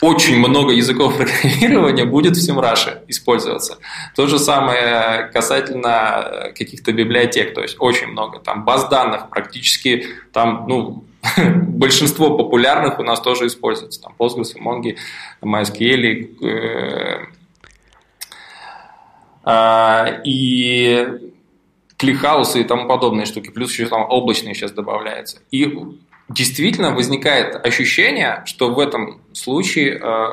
[0.00, 3.78] очень много языков программирования будет в Simrush использоваться.
[4.16, 8.38] То же самое касательно каких-то библиотек, то есть очень много.
[8.38, 11.04] Там баз данных практически, там, ну,
[11.68, 14.00] большинство популярных у нас тоже используется.
[14.00, 14.96] Там Postgres, Mongo,
[15.42, 16.44] MySQL.
[16.44, 17.26] Э,
[19.44, 21.06] э, и
[21.98, 25.42] кликхаусы и тому подобные штуки, плюс еще там облачные сейчас добавляются.
[25.50, 25.66] И
[26.30, 30.26] действительно возникает ощущение, что в этом случае э,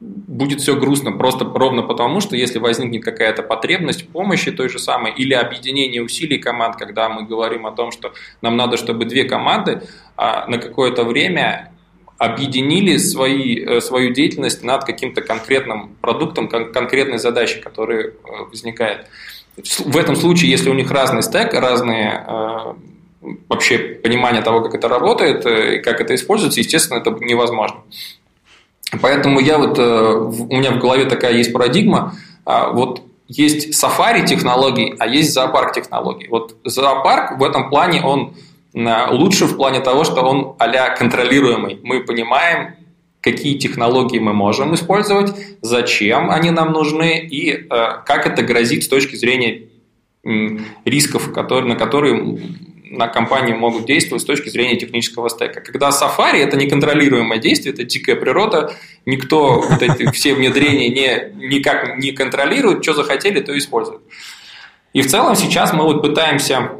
[0.00, 5.14] будет все грустно просто ровно потому, что если возникнет какая-то потребность помощи той же самой
[5.14, 9.82] или объединение усилий команд, когда мы говорим о том, что нам надо, чтобы две команды
[10.16, 11.72] а, на какое-то время
[12.18, 18.12] объединили свои, э, свою деятельность над каким-то конкретным продуктом, конкретной задачей, которая э,
[18.50, 19.06] возникает.
[19.78, 22.26] В этом случае, если у них разный стек, разные
[23.48, 27.80] вообще понимание того, как это работает э, и как это используется, естественно, это невозможно.
[29.00, 32.14] Поэтому я вот, э, у меня в голове такая есть парадигма,
[32.44, 36.28] а, вот есть сафари технологий, а есть зоопарк технологий.
[36.28, 38.34] Вот зоопарк в этом плане, он
[38.74, 41.80] э, лучше в плане того, что он а контролируемый.
[41.82, 42.76] Мы понимаем,
[43.20, 49.16] какие технологии мы можем использовать, зачем они нам нужны и как это грозит с точки
[49.16, 49.62] зрения
[50.84, 52.38] рисков, которые, на которые
[52.88, 55.60] на компании могут действовать с точки зрения технического стека.
[55.60, 58.74] Когда Safari– это неконтролируемое действие, это дикая природа,
[59.04, 64.02] никто вот эти все внедрения не, никак не контролирует, что захотели, то используют.
[64.92, 66.70] И в целом сейчас мы вот пытаемся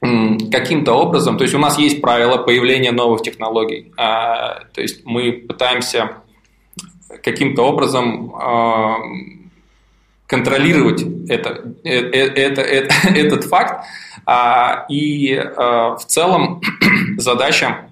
[0.00, 5.32] каким-то образом, то есть у нас есть правила появления новых технологий, а, то есть мы
[5.32, 6.18] пытаемся
[7.22, 8.98] каким-то образом а,
[10.28, 13.84] контролировать это, э, э, это, это, этот факт.
[14.26, 16.60] А, и а, в целом
[17.16, 17.88] задача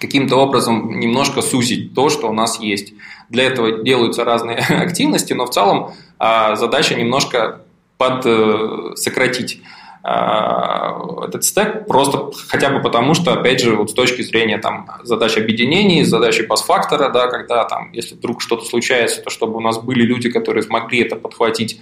[0.00, 2.94] каким-то образом немножко сузить то, что у нас есть.
[3.28, 7.60] Для этого делаются разные активности, но в целом а, задача немножко
[7.98, 9.60] под э, сократить.
[9.60, 14.88] А, этот стек просто хотя бы потому, что, опять же, вот с точки зрения там,
[15.02, 19.78] задач объединений, задачи пас-фактора, да, когда там, если вдруг что-то случается, то чтобы у нас
[19.78, 21.80] были люди, которые смогли это подхватить,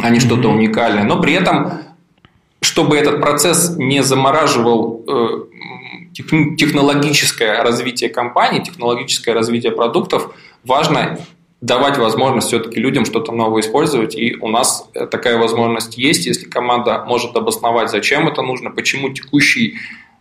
[0.00, 1.04] а не что-то уникальное.
[1.04, 1.80] Но при этом
[2.62, 5.04] чтобы этот процесс не замораживал
[6.14, 10.34] технологическое развитие компании, технологическое развитие продуктов,
[10.64, 11.18] важно
[11.66, 14.14] давать возможность все-таки людям что-то новое использовать.
[14.14, 19.74] И у нас такая возможность есть, если команда может обосновать, зачем это нужно, почему текущие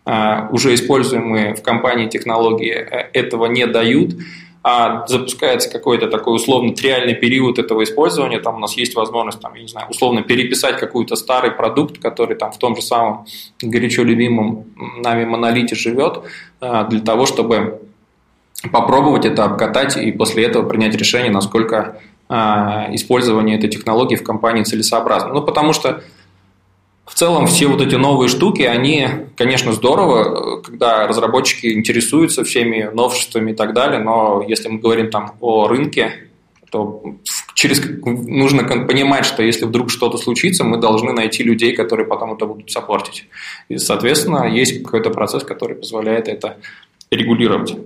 [0.05, 4.15] а, уже используемые в компании технологии э, этого не дают,
[4.63, 9.53] а запускается какой-то такой условно триальный период этого использования, там у нас есть возможность, там,
[9.53, 13.27] я не знаю, условно переписать какой-то старый продукт, который там в том же самом
[13.61, 14.65] горячо любимом
[14.97, 16.23] нами монолите живет,
[16.59, 17.84] а, для того, чтобы
[18.71, 24.63] попробовать это обкатать и после этого принять решение, насколько а, использование этой технологии в компании
[24.63, 25.33] целесообразно.
[25.33, 26.03] Ну, потому что
[27.05, 29.07] в целом все вот эти новые штуки, они,
[29.37, 35.33] конечно, здорово, когда разработчики интересуются всеми новшествами и так далее, но если мы говорим там
[35.39, 36.29] о рынке,
[36.71, 37.03] то
[37.53, 42.47] через нужно понимать, что если вдруг что-то случится, мы должны найти людей, которые потом это
[42.47, 43.27] будут саппортить.
[43.69, 46.57] И, соответственно, есть какой-то процесс, который позволяет это
[47.11, 47.77] регулировать.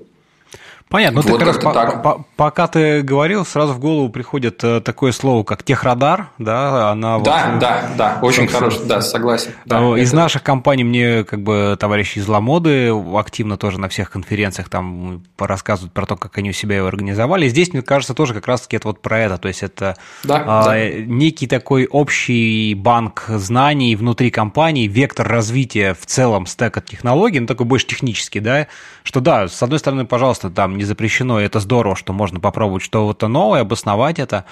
[0.90, 1.22] Понятно.
[1.22, 2.02] Ну, вот ты как раз так.
[2.02, 6.90] По, по, пока ты говорил, сразу в голову приходит э, такое слово, как техрадар, да,
[6.90, 7.20] она...
[7.20, 9.52] Да, вот, да, да, очень хорошо, да, согласен.
[9.66, 10.16] Да, из это...
[10.18, 15.94] наших компаний мне как бы товарищи из Ламоды активно тоже на всех конференциях там рассказывают
[15.94, 17.48] про то, как они у себя его организовали.
[17.50, 20.66] Здесь, мне кажется, тоже как раз-таки это вот про это, то есть это да, а,
[20.66, 20.90] да.
[20.90, 27.68] некий такой общий банк знаний внутри компании, вектор развития в целом стека технологий, ну такой
[27.68, 28.66] больше технический, да,
[29.10, 32.84] что да, с одной стороны, пожалуйста, там не запрещено, и это здорово, что можно попробовать
[32.84, 34.46] что-то новое, обосновать это,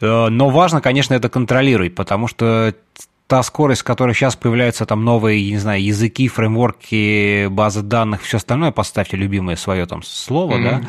[0.00, 2.72] э, но важно, конечно, это контролировать, потому что
[3.26, 8.36] та скорость, с которой сейчас появляются там новые, не знаю, языки, фреймворки, базы данных, все
[8.36, 10.62] остальное, поставьте любимое свое там слово, mm-hmm.
[10.62, 10.82] да,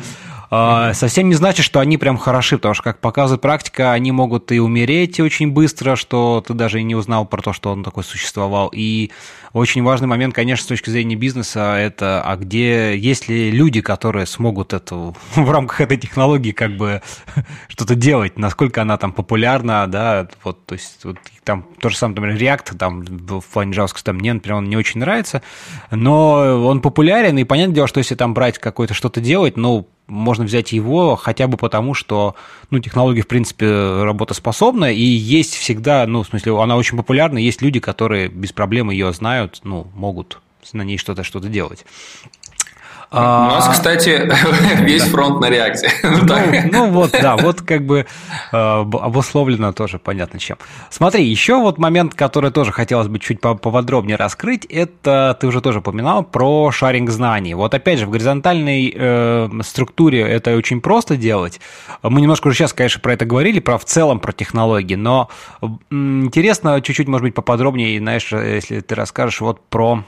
[0.48, 4.52] а, совсем не значит, что они прям хороши, потому что, как показывает практика, они могут
[4.52, 8.04] и умереть очень быстро, что ты даже и не узнал про то, что он такой
[8.04, 8.70] существовал.
[8.72, 9.10] И
[9.56, 14.26] очень важный момент, конечно, с точки зрения бизнеса, это, а где есть ли люди, которые
[14.26, 17.00] смогут это в рамках этой технологии как бы
[17.68, 22.20] что-то делать, насколько она там популярна, да, вот, то есть вот, там то же самое,
[22.20, 25.42] например, React, там в плане JavaScript, там, мне, например, он не очень нравится,
[25.90, 30.44] но он популярен, и понятное дело, что если там брать какое-то что-то делать, ну, можно
[30.44, 32.34] взять его хотя бы потому, что
[32.70, 37.62] ну, технология, в принципе, работоспособна, и есть всегда, ну, в смысле, она очень популярна, есть
[37.62, 40.40] люди, которые без проблем ее знают, ну, могут
[40.72, 41.84] на ней что-то что-то делать.
[43.10, 44.30] У нас, кстати,
[44.82, 45.90] весь фронт на реакции.
[46.26, 48.06] Ну, ну вот, да, вот как бы
[48.52, 50.56] э, обусловлено тоже понятно чем.
[50.90, 55.78] Смотри, еще вот момент, который тоже хотелось бы чуть поподробнее раскрыть, это ты уже тоже
[55.78, 57.54] упоминал про шаринг знаний.
[57.54, 61.60] Вот опять же, в горизонтальной э, структуре это очень просто делать.
[62.02, 65.28] Мы немножко уже сейчас, конечно, про это говорили, про в целом про технологии, но
[65.90, 70.04] интересно чуть-чуть, может быть, поподробнее, знаешь, если ты расскажешь вот про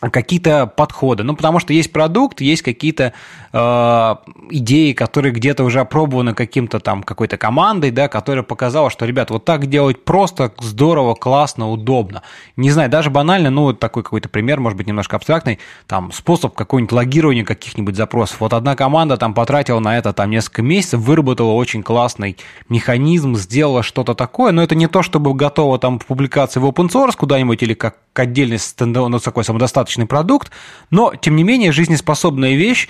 [0.00, 1.22] какие-то подходы.
[1.22, 3.12] Ну, потому что есть продукт, есть какие-то
[3.52, 9.44] идеи, которые где-то уже опробованы каким-то там какой-то командой, да, которая показала, что, ребят, вот
[9.44, 12.22] так делать просто здорово, классно, удобно.
[12.56, 16.92] Не знаю, даже банально, ну, такой какой-то пример, может быть, немножко абстрактный, там, способ какой-нибудь
[16.92, 18.40] логирования каких-нибудь запросов.
[18.40, 22.36] Вот одна команда там потратила на это там несколько месяцев, выработала очень классный
[22.68, 26.88] механизм, сделала что-то такое, но это не то, чтобы готово там в публикации в open
[26.88, 30.52] source куда-нибудь или как отдельный стендов, ну, такой самодостаточный продукт,
[30.90, 32.88] но, тем не менее, жизнеспособная вещь,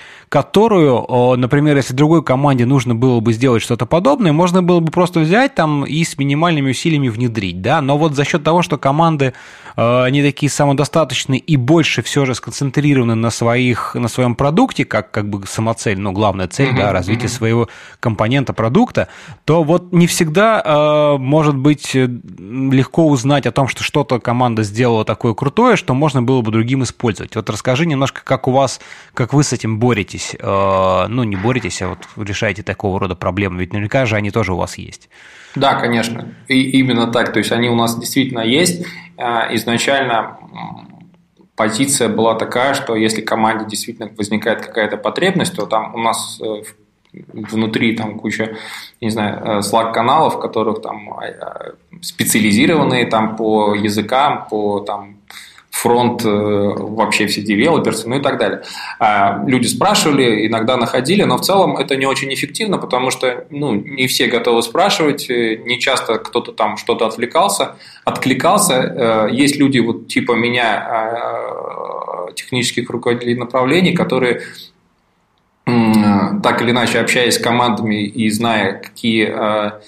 [0.51, 5.21] которую, например, если другой команде нужно было бы сделать что-то подобное, можно было бы просто
[5.21, 9.33] взять там и с минимальными усилиями внедрить, да, но вот за счет того, что команды
[9.77, 15.29] они такие самодостаточные и больше все же сконцентрированы на, своих, на своем продукте, как, как
[15.29, 17.37] бы самоцель, ну, главная цель, mm-hmm, да, развитие mm-hmm.
[17.37, 17.69] своего
[18.01, 19.09] компонента продукта,
[19.45, 25.05] то вот не всегда э, может быть легко узнать о том, что что-то команда сделала
[25.05, 27.37] такое крутое, что можно было бы другим использовать.
[27.37, 28.81] Вот расскажи немножко, как у вас,
[29.15, 30.37] как вы с этим боретесь.
[30.39, 34.53] Э, ну, не боретесь, а вот решаете такого рода проблемы, ведь наверняка же они тоже
[34.53, 35.09] у вас есть.
[35.55, 36.35] Да, конечно.
[36.49, 37.33] И именно так.
[37.33, 38.87] То есть они у нас действительно есть.
[39.17, 40.39] Э, изначально
[41.57, 46.63] позиция была такая, что если команде действительно возникает какая-то потребность, то там у нас э,
[47.13, 48.57] внутри там куча,
[49.01, 51.11] не знаю, Slack-каналов, которых там
[52.01, 55.20] специализированные там по языкам, по там
[55.71, 58.63] фронт э, вообще все девелоперсы, ну и так далее.
[58.99, 63.75] А люди спрашивали, иногда находили, но в целом это не очень эффективно, потому что ну,
[63.75, 68.75] не все готовы спрашивать, э, не часто кто-то там что-то отвлекался, откликался.
[68.75, 70.61] Э, есть люди вот типа меня,
[72.35, 74.43] технических руководителей направлений, которые
[75.65, 79.81] так или иначе общаясь с командами и зная, какие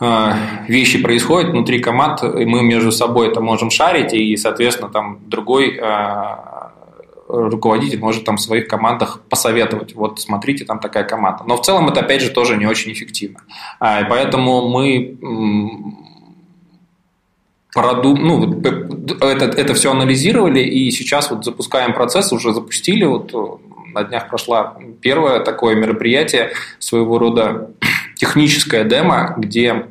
[0.00, 5.80] вещи происходят внутри команд, и мы между собой это можем шарить, и, соответственно, там другой
[7.28, 11.44] руководитель может там в своих командах посоветовать, вот смотрите, там такая команда.
[11.46, 13.40] Но в целом это, опять же, тоже не очень эффективно.
[13.80, 15.16] А, и поэтому мы
[17.72, 18.22] продум...
[18.22, 23.32] ну, это, это все анализировали, и сейчас вот запускаем процесс, уже запустили, вот
[23.92, 27.70] на днях прошла первое такое мероприятие, своего рода
[28.16, 29.86] техническая демо, где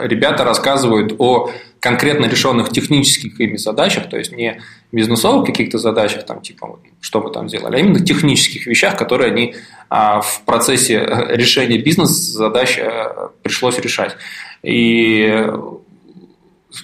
[0.00, 1.50] ребята рассказывают о
[1.80, 4.60] конкретно решенных технических ими задачах, то есть не
[4.92, 9.54] бизнесовых каких-то задачах, там, типа, что мы там сделали, а именно технических вещах, которые они
[9.88, 14.16] а, в процессе э, решения бизнес-задач а, пришлось решать.
[14.62, 15.46] И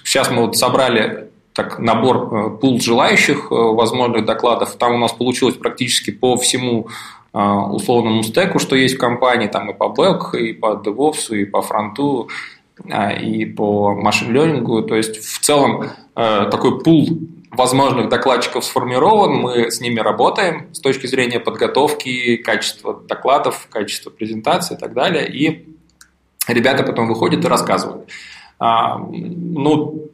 [0.03, 4.75] сейчас мы вот собрали так, набор, э, пул желающих возможных докладов.
[4.77, 6.87] Там у нас получилось практически по всему
[7.33, 11.61] условному стеку, что есть в компании, там и по бэк, и по DevOps, и по
[11.61, 12.29] фронту,
[12.89, 14.83] а, и по машин-лернингу.
[14.83, 15.83] То есть, в целом,
[16.15, 17.07] э, такой пул
[17.51, 24.75] возможных докладчиков сформирован, мы с ними работаем с точки зрения подготовки, качества докладов, качества презентации
[24.75, 25.27] и так далее.
[25.27, 25.65] И
[26.47, 28.09] ребята потом выходят и рассказывают.
[28.59, 30.09] А, ну,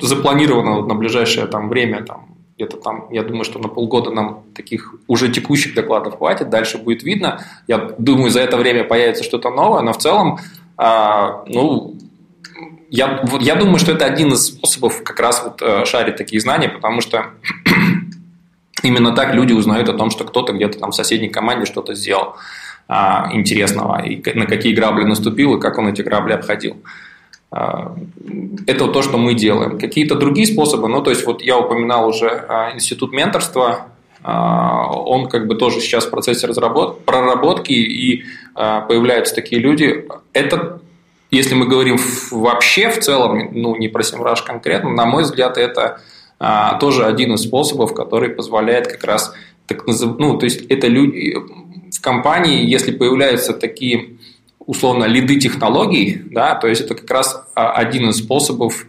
[0.00, 4.94] запланировано на ближайшее там время, там, где-то там, я думаю, что на полгода нам таких
[5.06, 7.40] уже текущих докладов хватит, дальше будет видно.
[7.68, 10.40] Я думаю, за это время появится что-то новое, но в целом
[10.76, 11.94] а, ну,
[12.90, 16.68] я, я думаю, что это один из способов как раз вот э, шарить такие знания,
[16.68, 17.26] потому что
[18.82, 22.34] именно так люди узнают о том, что кто-то где-то там в соседней команде что-то сделал
[22.88, 26.76] а, интересного, и на какие грабли наступил, и как он эти грабли обходил.
[27.50, 27.96] А,
[28.66, 29.78] это то, что мы делаем.
[29.78, 33.88] Какие-то другие способы, ну, то есть, вот я упоминал уже институт менторства,
[34.24, 37.04] он как бы тоже сейчас в процессе разработ...
[37.04, 38.24] проработки, и
[38.54, 40.06] а, появляются такие люди.
[40.32, 40.80] Это,
[41.30, 41.96] если мы говорим
[42.32, 46.00] вообще в целом, ну не про Семраж конкретно, на мой взгляд, это
[46.40, 49.32] а, тоже один из способов, который позволяет как раз
[49.68, 51.36] так ну, то есть это люди
[51.92, 54.17] в компании, если появляются такие
[54.68, 58.86] условно лиды технологий, да, то есть это как раз а, один из способов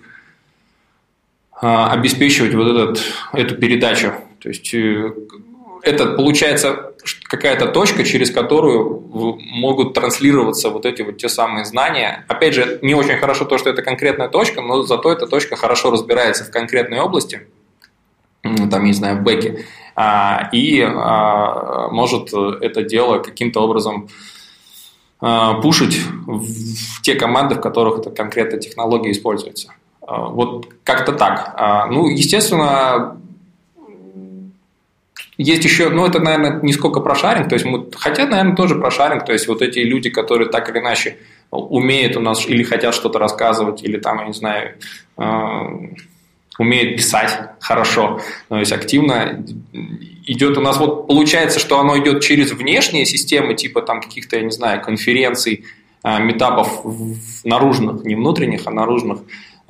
[1.62, 3.04] обеспечивать вот этот,
[3.34, 4.14] эту передачу.
[4.40, 5.12] То есть э,
[5.84, 12.26] это получается какая-то точка, через которую могут транслироваться вот эти вот те самые знания.
[12.30, 15.92] Опять же, не очень хорошо то, что это конкретная точка, но зато эта точка хорошо
[15.92, 17.48] разбирается в конкретной области,
[18.42, 19.66] там, не знаю, в бэке,
[19.96, 24.39] а, и а, может это дело каким-то образом а,
[25.20, 29.74] пушить в те команды, в которых эта конкретная технология используется.
[30.02, 31.90] Вот как-то так.
[31.92, 33.18] Ну, естественно,
[35.38, 38.76] есть еще, ну, это, наверное, не сколько про шаринг, то есть мы, хотя, наверное, тоже
[38.76, 41.18] про шаринг, то есть вот эти люди, которые так или иначе
[41.52, 44.76] умеют у нас или хотят что-то рассказывать, или там, я не знаю,
[46.60, 49.44] умеют писать хорошо, то есть активно
[50.28, 54.44] идет у нас, вот получается, что оно идет через внешние системы, типа там каких-то, я
[54.44, 55.66] не знаю, конференций,
[56.04, 56.86] э, метапов
[57.44, 59.22] наружных, не внутренних, а наружных,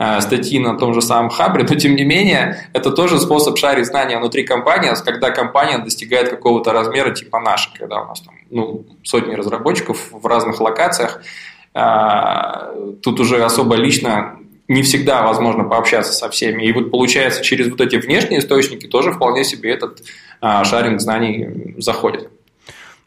[0.01, 3.85] Э, статьи на том же самом Хабре, но тем не менее это тоже способ шарить
[3.85, 8.85] знания внутри компании, когда компания достигает какого-то размера типа нашей, когда у нас там ну,
[9.03, 11.21] сотни разработчиков в разных локациях.
[13.03, 14.39] Тут уже особо лично
[14.69, 16.63] не всегда возможно пообщаться со всеми.
[16.63, 20.01] И вот получается, через вот эти внешние источники тоже вполне себе этот
[20.41, 22.29] э, шаринг знаний заходит.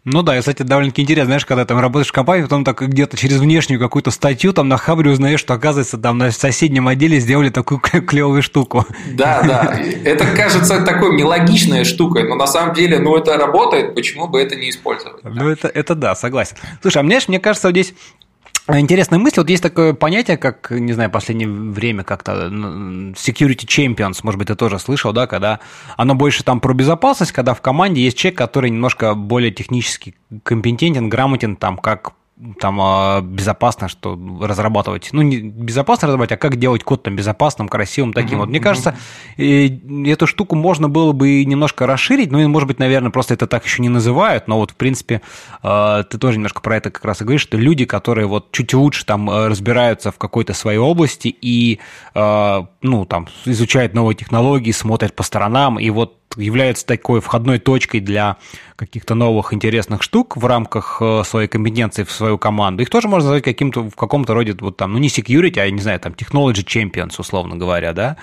[0.05, 3.17] Ну да, и, кстати, довольно-таки интересно, знаешь, когда там работаешь в компании, потом так где-то
[3.17, 7.51] через внешнюю какую-то статью там на Хабре узнаешь, что, оказывается, там на соседнем отделе сделали
[7.51, 8.85] такую клевую штуку.
[9.13, 9.81] Да, да.
[10.05, 14.57] Это кажется такой нелогичной штукой, но на самом деле, ну, это работает, почему бы это
[14.57, 15.23] не использовать?
[15.23, 16.57] Ну, это, это да, согласен.
[16.81, 17.95] Слушай, а мне, мне кажется, вот здесь
[18.69, 19.41] Интересная мысль.
[19.41, 24.49] Вот есть такое понятие, как, не знаю, в последнее время как-то security champions, может быть,
[24.49, 25.59] ты тоже слышал, да, когда
[25.97, 31.09] оно больше там про безопасность, когда в команде есть человек, который немножко более технически компетентен,
[31.09, 32.13] грамотен, там, как
[32.59, 35.11] там а, безопасно, что разрабатывать.
[35.13, 38.39] Ну, не безопасно разрабатывать, а как делать код там безопасным, красивым, таким.
[38.39, 38.97] Uh-huh, вот мне кажется,
[39.37, 43.65] эту штуку можно было бы немножко расширить, ну, и, может быть, наверное, просто это так
[43.65, 45.21] еще не называют, но вот, в принципе,
[45.63, 48.75] а, ты тоже немножко про это как раз и говоришь, что люди, которые вот чуть
[48.75, 51.81] лучше там а, разбираются в какой-то своей области и,
[52.15, 58.37] ну, там, изучают новые технологии, смотрят по сторонам, и вот являются такой входной точкой для
[58.77, 62.83] каких-то новых интересных штук в рамках э, своей компетенции в свою команду.
[62.83, 65.81] Их тоже можно назвать каким-то, в каком-то роде, вот там, ну не security, а, не
[65.81, 68.17] знаю, там, technology champions, условно говоря, да.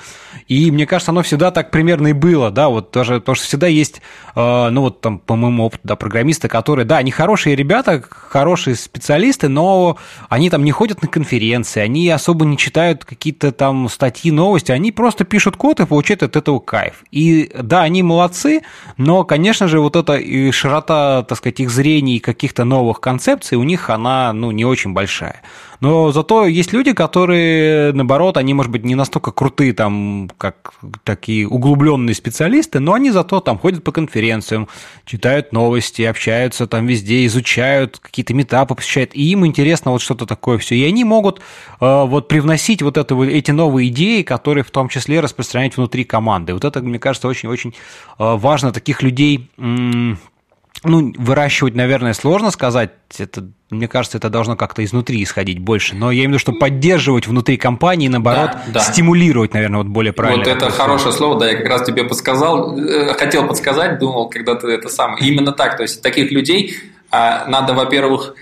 [0.48, 3.68] И мне кажется, оно всегда так примерно и было, да, вот тоже, потому что всегда
[3.68, 4.02] есть,
[4.36, 8.76] э, ну вот там, по моему опыту, да, программисты, которые, да, они хорошие ребята, хорошие
[8.76, 9.98] специалисты, но
[10.28, 14.92] они там не ходят на конференции, они особо не читают какие-то там статьи, новости, они
[14.92, 17.04] просто пишут код и получают от этого кайф.
[17.12, 18.62] И да, они молодцы,
[18.98, 23.58] но, конечно же, вот это и широта, так сказать, их зрений и каких-то новых концепций
[23.58, 25.42] у них, она, ну, не очень большая.
[25.82, 30.74] Но зато есть люди, которые, наоборот, они, может быть, не настолько крутые, там, как
[31.04, 34.68] такие углубленные специалисты, но они зато там ходят по конференциям,
[35.06, 40.58] читают новости, общаются там везде, изучают, какие-то метапы посещают, и им интересно вот что-то такое
[40.58, 40.76] все.
[40.76, 45.22] И они могут э, вот привносить вот это, эти новые идеи, которые в том числе
[45.22, 46.54] распространять внутри команды.
[46.54, 47.74] Вот это, мне кажется, очень-очень э,
[48.18, 49.50] важно таких людей
[50.84, 52.92] ну, выращивать, наверное, сложно сказать.
[53.18, 55.96] Это, мне кажется, это должно как-то изнутри исходить больше.
[55.96, 58.80] Но я имею в виду, что поддерживать внутри компании, наоборот, да, да.
[58.80, 60.44] стимулировать, наверное, вот более правильно.
[60.44, 64.56] Вот это хорошее слово, да, я как раз тебе подсказал, э, хотел подсказать, думал, когда
[64.56, 65.16] ты это сам.
[65.18, 66.76] Именно так, то есть таких людей
[67.12, 68.36] а, надо, во-первых,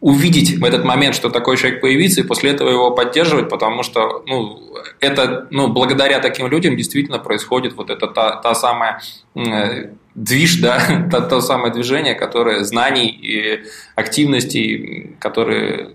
[0.00, 4.22] увидеть в этот момент, что такой человек появится, и после этого его поддерживать, потому что
[4.26, 4.60] ну,
[5.00, 9.00] это, ну, благодаря таким людям действительно происходит вот это та, та самая
[9.34, 13.62] э, движ, да, то, то самое движение, которое знаний и
[13.94, 15.90] активностей, которые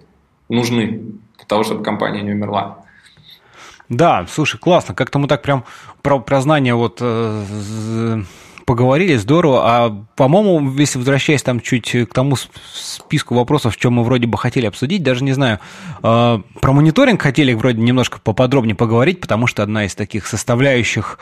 [0.50, 1.02] нужны
[1.38, 2.84] для того, чтобы компания не умерла.
[3.90, 4.96] Да, слушай, классно.
[4.96, 5.64] Как-то мы так прям
[6.02, 8.24] про, про знания вот э,
[8.68, 9.62] поговорили, здорово.
[9.64, 14.38] А, по-моему, если возвращаясь там чуть к тому списку вопросов, в чем мы вроде бы
[14.38, 15.60] хотели обсудить, даже не знаю,
[16.04, 21.18] э, про мониторинг хотели вроде немножко поподробнее поговорить, потому что одна из таких составляющих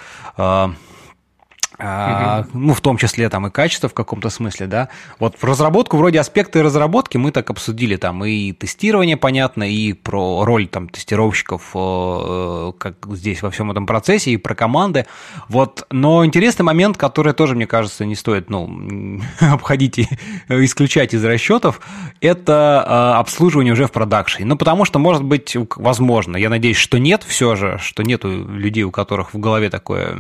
[1.78, 4.89] а, ну, в том числе там и качество в каком-то смысле, да.
[5.19, 10.45] Вот в разработку, вроде аспекты разработки мы так обсудили, там и тестирование, понятно, и про
[10.45, 15.05] роль там тестировщиков, э, как здесь во всем этом процессе, и про команды.
[15.49, 20.07] Вот, но интересный момент, который тоже, мне кажется, не стоит, ну, обходить и
[20.49, 21.82] исключать из расчетов,
[22.21, 24.45] это э, обслуживание уже в продакшене.
[24.45, 28.84] Ну, потому что, может быть, возможно, я надеюсь, что нет все же, что нету людей,
[28.84, 30.17] у которых в голове такое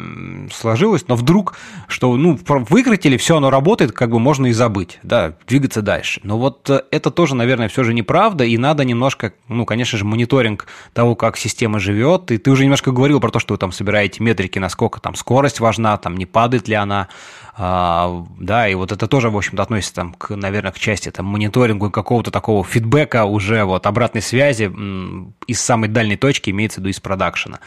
[0.51, 4.99] сложилось, но вдруг вдруг, что, ну, выкрутили, все, оно работает, как бы можно и забыть,
[5.03, 6.19] да, двигаться дальше.
[6.23, 10.05] Но вот э, это тоже, наверное, все же неправда, и надо немножко, ну, конечно же,
[10.05, 12.31] мониторинг того, как система живет.
[12.31, 15.59] И ты уже немножко говорил про то, что вы там собираете метрики, насколько там скорость
[15.59, 17.07] важна, там не падает ли она,
[17.57, 21.25] а, да, и вот это тоже, в общем-то, относится там, к, наверное, к части там,
[21.25, 24.71] мониторингу какого-то такого фидбэка уже вот обратной связи
[25.47, 27.59] из самой дальней точки, имеется в виду из продакшена.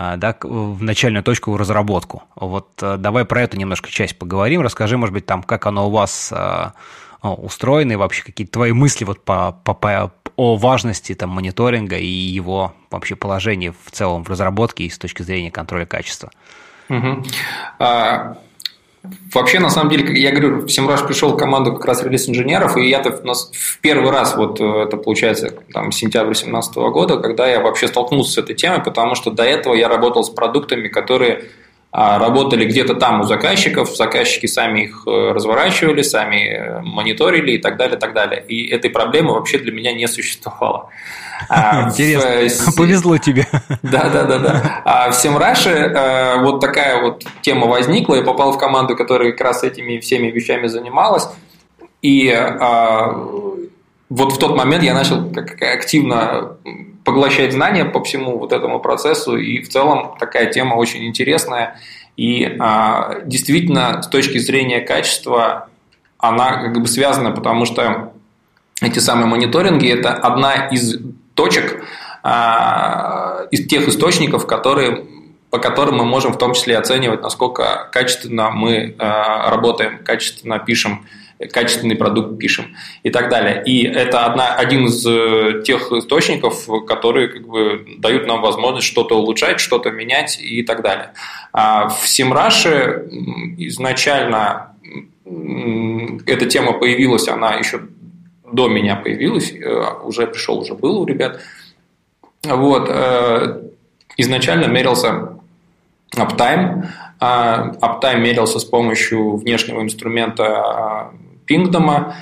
[0.00, 2.22] А, да, в начальную точку в разработку.
[2.36, 4.60] Вот э, давай про эту немножко часть поговорим.
[4.60, 6.70] Расскажи, может быть, там, как оно у вас э,
[7.20, 12.06] устроено и вообще какие-то твои мысли вот по, по, по, о важности там, мониторинга и
[12.06, 16.30] его вообще положении в целом в разработке и с точки зрения контроля качества.
[16.88, 17.24] Угу.
[19.32, 22.88] Вообще, на самом деле, я говорю, в Семраж пришел в команду как раз релиз-инженеров, и
[22.88, 27.88] я-то в первый раз, вот э, это получается, там, сентябрь 2017 года, когда я вообще
[27.88, 31.44] столкнулся с этой темой, потому что до этого я работал с продуктами, которые
[32.18, 37.78] работали где-то там у заказчиков, заказчики сами их э, разворачивали, сами э, мониторили и так
[37.78, 38.44] далее, так далее.
[38.46, 40.90] И этой проблемы вообще для меня не существовало.
[41.48, 42.76] А, Интересно, в...
[42.76, 43.46] повезло тебе.
[43.82, 44.82] Да, да, да, да.
[44.84, 49.40] А в Семраше э, вот такая вот тема возникла, я попал в команду, которая как
[49.40, 51.28] раз этими всеми вещами занималась,
[52.02, 52.28] и
[54.08, 56.56] вот в тот момент я начал как активно
[57.04, 61.80] поглощать знания по всему вот этому процессу, и в целом такая тема очень интересная.
[62.16, 65.68] И а, действительно, с точки зрения качества,
[66.18, 68.12] она как бы связана, потому что
[68.82, 70.98] эти самые мониторинги– это одна из
[71.34, 71.84] точек,
[72.22, 75.06] а, из тех источников, которые
[75.50, 81.06] по которым мы можем в том числе оценивать, насколько качественно мы а, работаем, качественно пишем
[81.46, 83.62] качественный продукт пишем и так далее.
[83.64, 89.16] И это одна, один из э, тех источников, которые как бы дают нам возможность что-то
[89.16, 91.12] улучшать, что-то менять и так далее.
[91.52, 92.66] А в Simrush
[93.58, 94.74] изначально
[96.26, 97.82] эта тема появилась, она еще
[98.50, 101.40] до меня появилась, э, уже пришел, уже был у ребят.
[102.42, 102.88] Вот.
[102.90, 103.62] Э,
[104.16, 105.38] изначально мерился
[106.16, 106.88] uptime.
[107.20, 111.10] Uptime мерился с помощью внешнего инструмента
[111.48, 112.14] пингдома.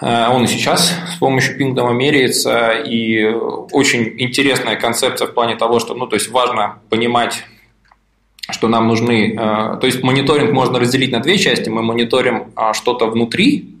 [0.00, 3.24] Э, он и сейчас с помощью пингдома меряется, и
[3.72, 7.44] очень интересная концепция в плане того, что, ну, то есть важно понимать
[8.48, 11.68] что нам нужны, то есть мониторинг можно разделить на две части.
[11.68, 13.76] Мы мониторим что-то внутри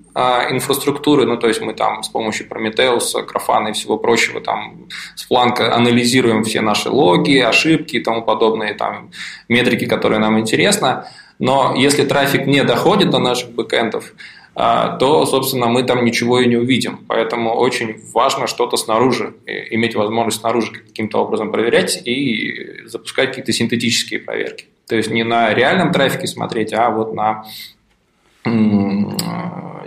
[0.50, 5.26] инфраструктуры, ну, то есть мы там с помощью Prometheus, Grafana и всего прочего там с
[5.26, 9.10] фланга анализируем все наши логи, ошибки и тому подобные там
[9.48, 11.04] метрики, которые нам интересны.
[11.38, 14.12] Но если трафик не доходит до наших бэкэндов,
[14.54, 17.00] а, то, собственно, мы там ничего и не увидим.
[17.08, 24.20] Поэтому очень важно что-то снаружи, иметь возможность снаружи каким-то образом проверять и запускать какие-то синтетические
[24.20, 24.66] проверки.
[24.86, 27.44] То есть не на реальном трафике смотреть, а вот на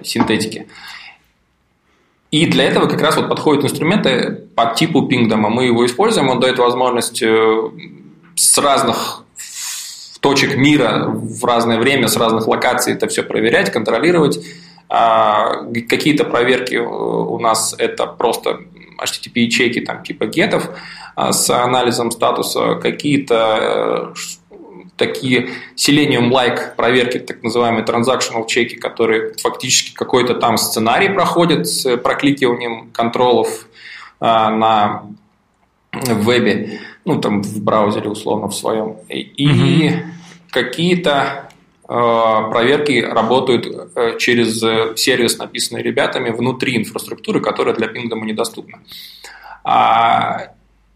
[0.04, 0.68] синтетики.
[2.32, 5.50] И для этого как раз вот подходят инструменты по типу пингдома.
[5.50, 7.70] Мы его используем, он дает возможность э,
[8.36, 9.26] с разных
[10.20, 14.39] точек мира в разное время, с разных локаций это все проверять, контролировать.
[14.89, 18.61] А, какие-то проверки э, у нас это просто
[18.99, 20.70] HTTP-чеки там, типа гетов
[21.15, 24.20] а, с анализом статуса, какие-то э,
[24.97, 32.89] такие Selenium-like проверки, так называемые transactional чеки, которые фактически какой-то там сценарий проходят с прокликиванием
[32.91, 33.67] контролов
[34.20, 35.03] а, на
[35.91, 38.97] вебе, ну там в браузере условно в своем.
[39.07, 40.09] И mm-hmm.
[40.52, 41.50] Какие-то
[41.88, 44.60] э, проверки работают э, через
[45.00, 48.80] сервис, написанный ребятами внутри инфраструктуры, которая для пингдома недоступна.
[49.64, 50.54] А,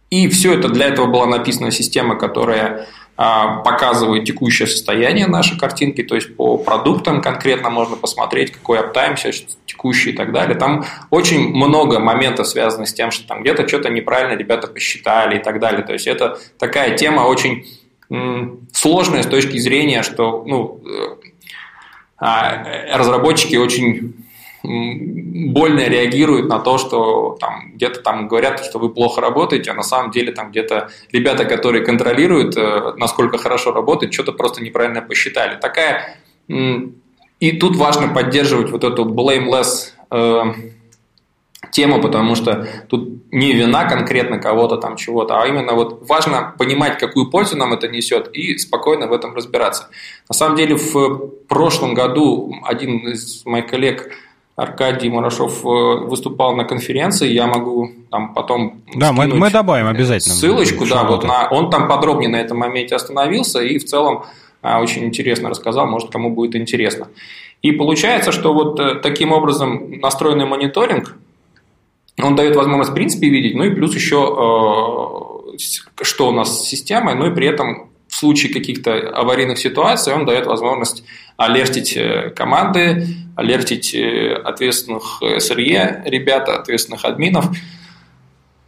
[0.09, 6.01] и все это для этого была написана система, которая а, показывает текущее состояние нашей картинки,
[6.01, 10.55] то есть по продуктам конкретно можно посмотреть, какой аптайм сейчас текущий и так далее.
[10.55, 15.43] Там очень много моментов связано с тем, что там где-то что-то неправильно ребята посчитали и
[15.43, 15.83] так далее.
[15.83, 17.67] То есть это такая тема очень
[18.71, 21.15] сложная с точки зрения, что ну, э,
[22.17, 24.15] а, разработчики очень
[24.63, 29.83] больно реагируют на то, что там где-то там говорят, что вы плохо работаете, а на
[29.83, 35.59] самом деле там где-то ребята, которые контролируют, э, насколько хорошо работает, что-то просто неправильно посчитали.
[35.59, 40.43] Такая и тут важно поддерживать вот эту blameless э,
[41.73, 46.97] тему, потому что тут не вина конкретно кого-то там чего-то, а именно вот важно понимать,
[46.97, 49.89] какую пользу нам это несет и спокойно в этом разбираться.
[50.29, 51.17] На самом деле в
[51.47, 54.09] прошлом году один из моих коллег
[54.55, 55.67] Аркадий Мурашов э,
[56.05, 61.23] выступал на конференции, я могу там потом да, мы, мы добавим обязательно ссылочку, да, вот
[61.23, 64.25] на, он там подробнее на этом моменте остановился и в целом
[64.61, 67.07] а, очень интересно рассказал, может кому будет интересно.
[67.63, 71.15] И получается, что вот э, таким образом настроенный мониторинг,
[72.21, 75.57] он дает возможность в принципе видеть, ну и плюс еще э,
[76.01, 80.25] что у нас с системой, ну и при этом в случае каких-то аварийных ситуаций он
[80.25, 81.03] дает возможность
[81.37, 81.97] алертить
[82.35, 87.45] команды, алертить э, ответственных СРЕ ребята, ответственных админов,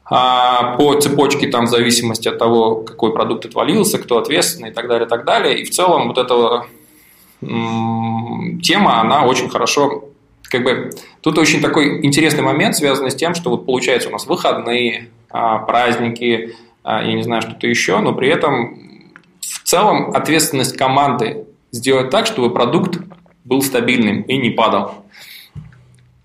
[0.08, 4.88] а по цепочке там в зависимости от того, какой продукт отвалился, кто ответственный и так
[4.88, 5.60] далее, и так далее.
[5.60, 6.66] И в целом вот эта
[7.42, 10.10] тема, она очень хорошо
[10.44, 10.92] как бы
[11.26, 15.58] тут очень такой интересный момент, связанный с тем, что вот получается у нас выходные, а,
[15.58, 16.54] праздники,
[16.84, 19.10] а, я не знаю, что-то еще, но при этом
[19.40, 23.00] в целом ответственность команды сделать так, чтобы продукт
[23.44, 25.04] был стабильным и не падал.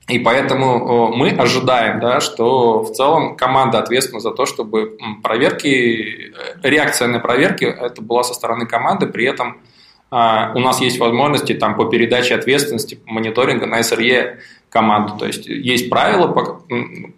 [0.06, 6.58] И поэтому мы ожидаем, да, что в целом команда ответственна за то, чтобы проверки, э,
[6.62, 9.62] реакция на проверки это была со стороны команды, при этом
[10.10, 14.38] а, у нас есть возможности там, по передаче ответственности, мониторинга на SRE
[14.70, 15.16] команду.
[15.18, 16.62] То есть есть правила, по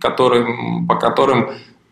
[0.01, 1.51] которым, по которым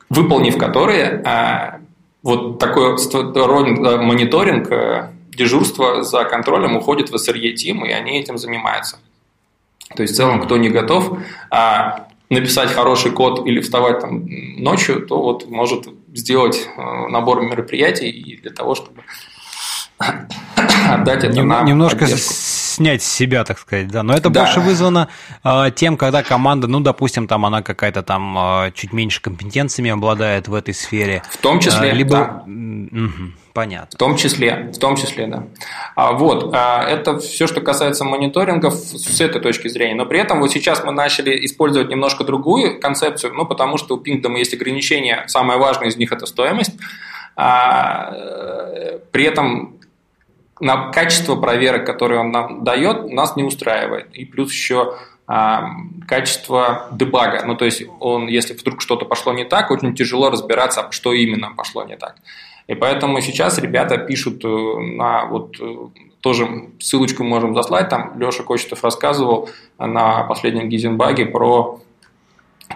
[0.08, 1.80] выполнив которые, а,
[2.22, 2.96] вот такой
[3.34, 8.98] роль мониторинг э, дежурство за контролем уходит в SRE Team, и они этим занимаются.
[9.96, 11.18] То есть в целом, кто не готов
[11.50, 14.24] а, написать хороший код или вставать там
[14.56, 19.02] ночью, то вот может сделать э, набор мероприятий для того, чтобы
[20.00, 22.32] отдать это Нем, на Немножко поддержку.
[22.32, 24.02] снять с себя, так сказать, да.
[24.02, 24.40] Но это да.
[24.40, 25.08] больше вызвано
[25.44, 30.48] э, тем, когда команда, ну, допустим, там она какая-то там э, чуть меньше компетенциями обладает
[30.48, 31.22] в этой сфере.
[31.30, 32.10] В том числе, э, либо...
[32.10, 32.44] да.
[32.46, 33.32] Угу.
[33.52, 33.88] Понятно.
[33.92, 35.44] В том числе, в том числе, да.
[35.96, 39.96] А, вот, а, это все, что касается мониторингов с этой точки зрения.
[39.96, 44.00] Но при этом вот сейчас мы начали использовать немножко другую концепцию, ну, потому что у
[44.00, 46.74] Pingdom есть ограничения, самое важное из них– это стоимость.
[47.34, 48.12] А,
[49.10, 49.79] при этом
[50.60, 54.14] на качество проверок, которые он нам дает, нас не устраивает.
[54.14, 54.94] И плюс еще
[55.26, 55.70] а,
[56.08, 57.44] качество дебага.
[57.46, 61.52] Ну, то есть, он, если вдруг что-то пошло не так, очень тяжело разбираться, что именно
[61.56, 62.16] пошло не так.
[62.66, 65.74] И поэтому сейчас ребята пишут э, на вот э,
[66.20, 71.80] тоже ссылочку можем заслать, там Леша Кочетов рассказывал на последнем Гизенбаге про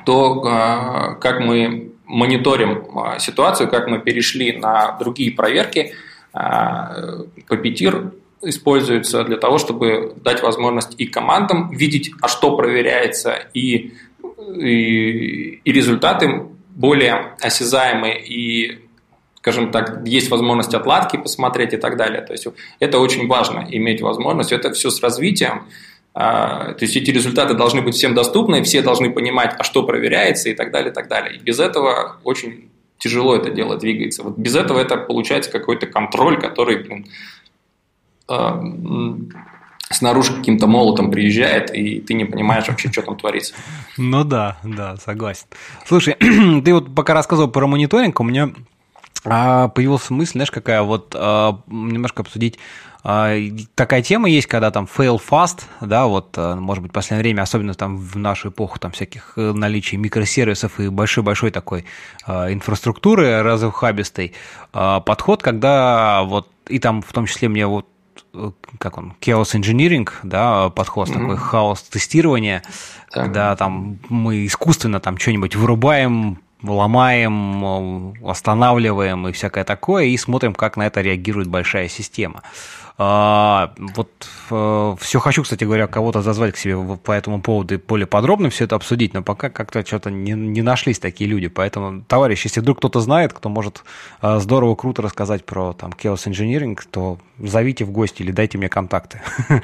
[0.05, 5.94] то, э, как мы мониторим ситуацию, как мы перешли на другие проверки,
[6.35, 8.12] Puppeteer
[8.43, 13.94] используется для того, чтобы дать возможность и командам видеть, а что проверяется, и,
[14.56, 18.81] и, и результаты более осязаемые и
[19.36, 22.23] скажем так, есть возможность отладки посмотреть и так далее.
[22.23, 22.47] То есть
[22.78, 24.52] это очень важно, иметь возможность.
[24.52, 25.66] Это все с развитием.
[26.15, 30.48] А, то есть эти результаты должны быть всем доступны, все должны понимать, а что проверяется
[30.48, 31.36] и так далее, и так далее.
[31.36, 34.22] И без этого очень тяжело это дело двигается.
[34.22, 37.06] Вот без этого это получается какой-то контроль, который блин,
[38.28, 38.62] а,
[39.90, 43.54] снаружи каким-то молотом приезжает, и ты не понимаешь вообще, что там творится.
[43.96, 45.46] Ну да, да, согласен.
[45.86, 46.14] Слушай,
[46.64, 48.50] ты вот пока рассказывал про мониторинг, у меня
[49.24, 52.58] а, появилась мысль, знаешь, какая вот а, немножко обсудить
[53.05, 57.74] такая тема есть, когда там fail fast, да, вот, может быть, в последнее время, особенно
[57.74, 61.85] там в нашу эпоху там всяких э, наличий микросервисов и большой-большой такой
[62.26, 64.32] инфраструктуры разухабистой,
[64.72, 67.86] подход, когда вот, и там в том числе мне вот
[68.32, 71.12] э, как он, chaos engineering, да, подход, mm-hmm.
[71.12, 72.62] такой хаос тестирования,
[73.10, 73.24] так.
[73.24, 80.76] когда там мы искусственно там что-нибудь вырубаем, ломаем, останавливаем и всякое такое, и смотрим, как
[80.76, 82.43] на это реагирует большая система.
[82.96, 84.08] А, вот
[84.52, 88.50] э, все хочу, кстати говоря, кого-то зазвать к себе по этому поводу и более подробно
[88.50, 91.48] все это обсудить, но пока как-то что-то не, не нашлись такие люди.
[91.48, 93.82] Поэтому, товарищ, если вдруг кто-то знает, кто может
[94.22, 98.68] э, здорово, круто рассказать про там Chaos Engineering, то зовите в гости или дайте мне
[98.68, 99.20] контакты.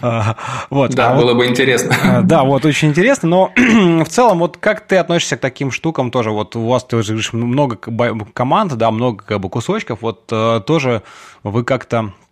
[0.00, 0.36] А,
[0.70, 0.90] вот.
[0.94, 1.94] Да, а было бы интересно.
[2.02, 6.10] Э, да, вот очень интересно, но в целом, вот как ты относишься к таким штукам
[6.10, 6.30] тоже?
[6.30, 11.02] Вот у вас, ты уже говоришь, много команд, да, много как бы кусочков, вот тоже
[11.42, 12.23] вы как-то а,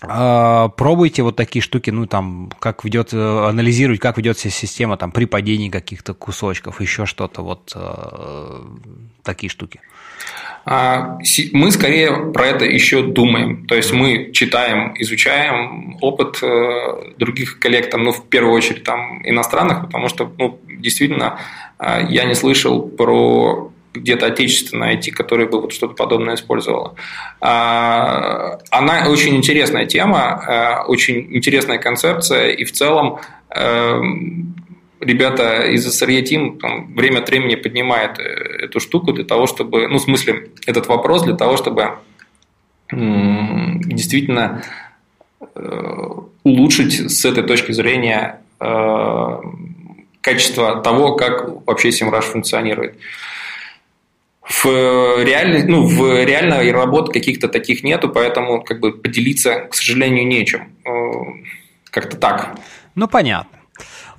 [0.00, 5.12] пробуйте вот такие штуки, ну там, как ведет, э, анализировать, как ведет себя система там
[5.12, 8.62] при падении каких-то кусочков, еще что-то, вот э,
[9.22, 9.80] такие штуки.
[10.64, 11.18] А,
[11.52, 13.66] мы скорее про это еще думаем.
[13.66, 19.20] То есть мы читаем, изучаем опыт э, других коллег, там, ну, в первую очередь там,
[19.26, 21.38] иностранных, потому что ну, действительно
[21.78, 26.94] я не слышал про где-то отечественно найти, которая бы вот что-то подобное использовала.
[27.40, 33.18] А, она очень интересная тема, э, очень интересная концепция, и в целом
[33.54, 34.00] э,
[35.00, 38.22] ребята из SRE Team там, время от времени поднимают э,
[38.64, 41.98] эту штуку для того, чтобы, ну, в смысле, этот вопрос для того, чтобы
[42.92, 44.64] действительно
[46.42, 48.40] улучшить с этой точки зрения
[50.20, 52.96] качество того, как вообще SEMrush функционирует
[54.50, 60.26] в реальной, ну, в реальной работе каких-то таких нету, поэтому как бы поделиться, к сожалению,
[60.26, 60.72] нечем.
[60.84, 60.90] Э,
[61.90, 62.56] как-то так.
[62.96, 63.59] Ну, понятно.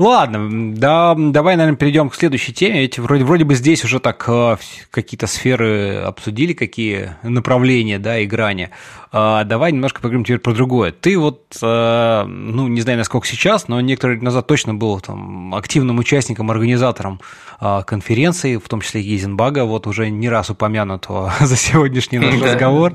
[0.01, 2.81] Ладно, да, давай, наверное, перейдем к следующей теме.
[2.81, 4.57] Ведь вроде, вроде бы здесь уже так э,
[4.89, 8.71] какие-то сферы обсудили, какие направления, да, и грани.
[9.11, 10.91] А, давай немножко поговорим теперь про другое.
[10.91, 15.53] Ты вот, э, ну, не знаю, насколько сейчас, но некоторое время назад точно был там
[15.53, 17.21] активным участником, организатором
[17.59, 22.93] а, конференции, в том числе Гейзенбага, вот уже не раз упомянутого за сегодняшний наш разговор.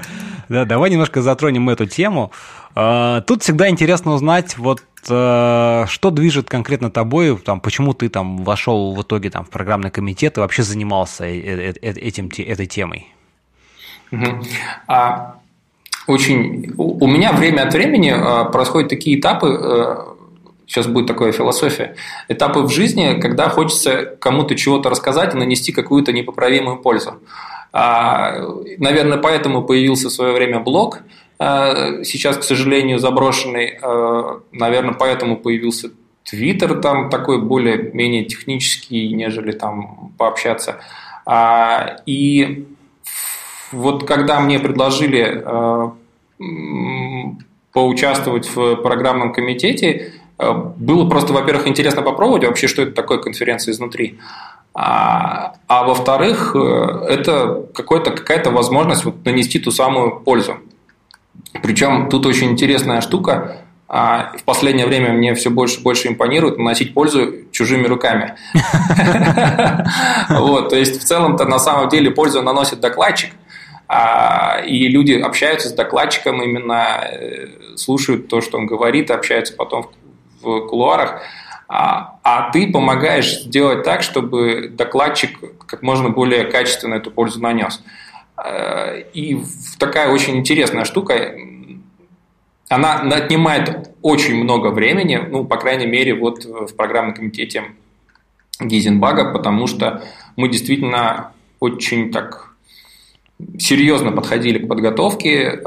[0.49, 2.33] Да, давай немножко затронем эту тему.
[2.79, 8.45] А, тут всегда интересно узнать, вот э, что движет конкретно тобой, там, почему ты там
[8.45, 13.07] вошел в итоге там, в программный комитет и вообще занимался э, э, этим, этой темой?
[14.87, 15.37] А,
[16.07, 16.75] очень...
[16.77, 18.15] У меня время от времени
[18.53, 20.15] происходят такие этапы,
[20.67, 21.97] сейчас будет такая философия,
[22.29, 27.15] этапы в жизни, когда хочется кому-то чего-то рассказать и нанести какую-то непоправимую пользу.
[27.73, 28.35] А,
[28.77, 31.01] наверное, поэтому появился в свое время блог–
[31.39, 33.79] сейчас, к сожалению, заброшенный.
[33.81, 35.91] Э, наверное, поэтому появился
[36.25, 40.81] Твиттер там такой более-менее технический, нежели там пообщаться.
[41.27, 42.67] А, и
[43.71, 45.89] вот когда мне предложили э,
[47.73, 54.19] поучаствовать в программном комитете, было просто, во-первых, интересно попробовать вообще, что это такое конференция изнутри.
[54.75, 60.59] А, а во-вторых, это какая-то возможность вот нанести ту самую пользу.
[61.63, 63.59] Причем тут очень интересная штука.
[63.89, 68.35] А, в последнее время мне все больше и больше импонирует наносить пользу чужими руками.
[70.29, 73.31] Вот, то есть в целом-то на самом деле пользу наносит докладчик,
[73.89, 77.47] а, и люди общаются с докладчиком, именно э,
[77.77, 79.91] слушают то, что он говорит, общаются потом
[80.43, 81.23] в кулуарах,
[81.69, 87.81] а, а ты помогаешь сделать так, чтобы докладчик как можно более качественно эту пользу нанес.
[88.43, 89.43] Э, и
[89.79, 91.35] такая очень интересная штука,
[92.69, 97.65] она отнимает очень много времени, ну, по крайней мере, вот в программном комитете
[98.61, 100.03] Гейзенбага, потому что
[100.37, 102.55] мы действительно очень так
[103.59, 105.61] серьезно подходили к подготовке.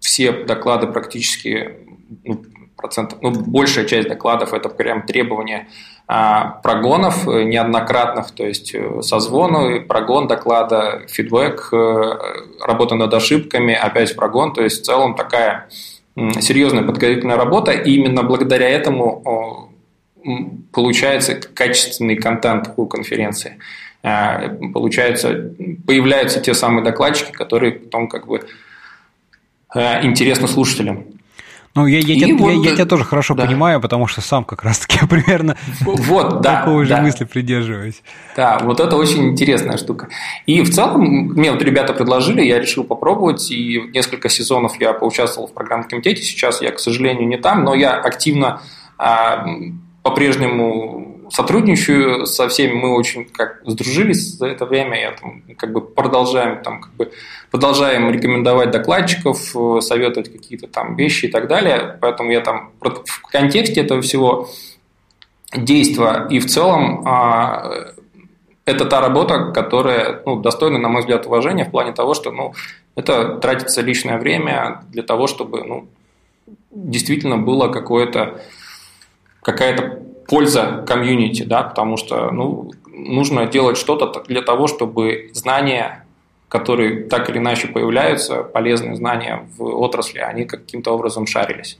[0.00, 1.76] Все доклады практически,
[2.24, 2.42] ну,
[2.76, 5.68] процентов, ну, большая часть докладов это прям требования
[6.08, 11.70] прогонов неоднократных, то есть созвону, прогон доклада, фидбэк,
[12.66, 15.68] работа над ошибками, опять прогон, то есть в целом такая
[16.40, 19.70] серьезная подготовительная работа, и именно благодаря этому
[20.72, 23.58] получается качественный контент у конференции.
[24.02, 25.52] А, получается,
[25.86, 28.46] появляются те самые докладчики, которые потом как бы
[29.68, 31.04] а, интересны слушателям.
[31.74, 33.46] Ну, я, я, я, вот, я, я тебя тоже хорошо да.
[33.46, 37.02] понимаю, потому что сам как раз-таки примерно вот, да, такого же да.
[37.02, 38.02] мысли придерживаюсь.
[38.36, 40.08] Да, вот это очень интересная штука.
[40.46, 45.48] И в целом, мне вот ребята предложили, я решил попробовать, и несколько сезонов я поучаствовал
[45.48, 48.60] в программном комитете, сейчас я, к сожалению, не там, но я активно
[48.96, 49.46] а,
[50.02, 55.80] по-прежнему сотрудничаю со всеми, мы очень как сдружились за это время, я там как бы
[55.80, 57.12] продолжаем там как бы
[57.50, 59.38] продолжаем рекомендовать докладчиков,
[59.82, 64.48] советовать какие-то там вещи и так далее, поэтому я там в контексте этого всего
[65.54, 67.92] действа и в целом а,
[68.64, 72.54] это та работа, которая ну, достойна, на мой взгляд, уважения в плане того, что ну,
[72.96, 75.88] это тратится личное время для того, чтобы ну,
[76.70, 78.40] действительно было какое-то
[79.42, 86.04] какая-то польза комьюнити, да, потому что ну, нужно делать что-то для того, чтобы знания,
[86.48, 91.78] которые так или иначе появляются, полезные знания в отрасли, они каким-то образом шарились.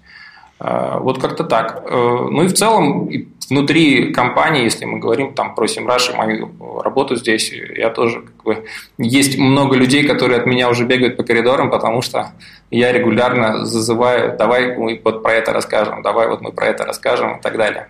[0.61, 1.83] Э, вот как-то так.
[1.85, 1.91] Э,
[2.31, 3.11] ну и в целом
[3.51, 8.45] внутри компании, если мы говорим там про Simrush и мою работу здесь, я тоже как
[8.45, 8.65] бы
[8.97, 12.33] есть много людей, которые от меня уже бегают по коридорам, потому что
[12.71, 17.37] я регулярно зазываю, давай мы вот про это расскажем, давай вот мы про это расскажем
[17.37, 17.89] и так далее.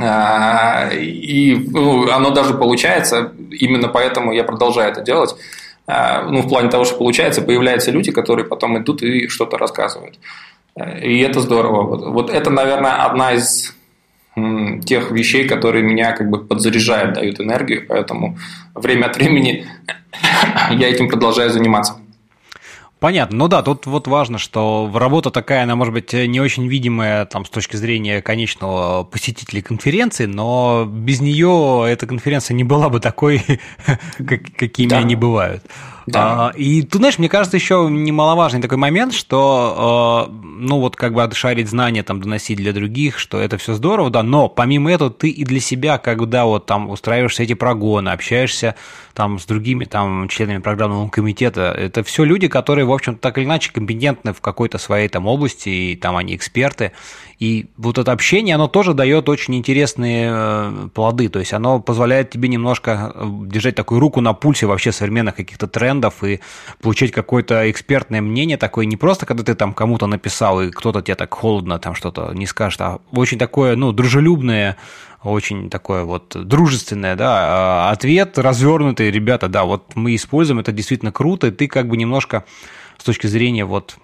[0.00, 5.34] А, и ну, оно даже получается, именно поэтому я продолжаю это делать.
[5.86, 10.18] А, ну, в плане того, что получается, появляются люди, которые потом идут и что-то рассказывают.
[11.02, 11.82] И это здорово.
[11.82, 13.74] Вот, вот это, наверное, одна из
[14.84, 18.38] тех вещей, которые меня как бы подзаряжают, дают энергию, поэтому
[18.74, 19.66] время от времени
[20.70, 21.96] я этим продолжаю заниматься.
[23.00, 23.36] Понятно.
[23.36, 27.44] Ну да, тут вот важно, что работа такая, она может быть не очень видимая там
[27.44, 33.42] с точки зрения конечного посетителя конференции, но без нее эта конференция не была бы такой,
[34.18, 34.98] как, какими да.
[34.98, 35.62] они бывают.
[36.08, 36.48] Да.
[36.48, 41.12] А, и тут, знаешь, мне кажется, еще немаловажный такой момент, что, а, ну, вот как
[41.12, 45.10] бы шарить знания, там, доносить для других, что это все здорово, да, но помимо этого
[45.10, 48.74] ты и для себя, когда вот там устраиваешь эти прогоны, общаешься
[49.18, 53.46] там с другими там членами программного комитета, это все люди, которые, в общем так или
[53.46, 56.92] иначе компетентны в какой-то своей там области, и там они эксперты,
[57.40, 62.30] и вот это общение, оно тоже дает очень интересные э, плоды, то есть оно позволяет
[62.30, 66.38] тебе немножко э, держать такую руку на пульсе вообще современных каких-то трендов и
[66.80, 71.16] получать какое-то экспертное мнение такое, не просто когда ты там кому-то написал, и кто-то тебе
[71.16, 74.76] так холодно там что-то не скажет, а очень такое, ну, дружелюбное,
[75.22, 81.12] очень такое вот дружественное, да, а ответ развернутый, ребята, да, вот мы используем, это действительно
[81.12, 82.44] круто, и ты как бы немножко
[82.98, 83.98] с точки зрения вот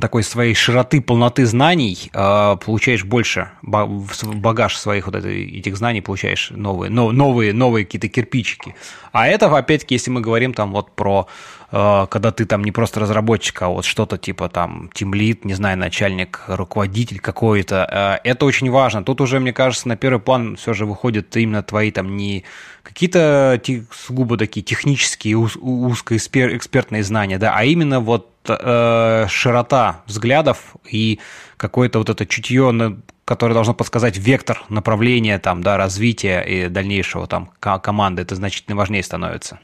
[0.00, 6.90] такой своей широты, полноты знаний э, получаешь больше, багаж своих вот этих знаний получаешь новые,
[6.90, 8.74] новые, новые какие-то кирпичики.
[9.12, 11.26] А это, опять-таки, если мы говорим там вот про,
[11.72, 15.78] э, когда ты там не просто разработчик, а вот что-то типа там тимлит, не знаю,
[15.78, 19.02] начальник, руководитель какой-то, э, это очень важно.
[19.04, 22.44] Тут уже, мне кажется, на первый план все же выходят именно твои там не
[22.82, 23.60] какие-то
[23.92, 31.20] сугубо такие технические, узкоэкспертные знания, да, а именно вот э, широта взглядов и
[31.56, 37.50] какое-то вот это чутье, которое должно подсказать вектор направления там, да, развития и дальнейшего там
[37.58, 39.58] команды, это значительно важнее становится.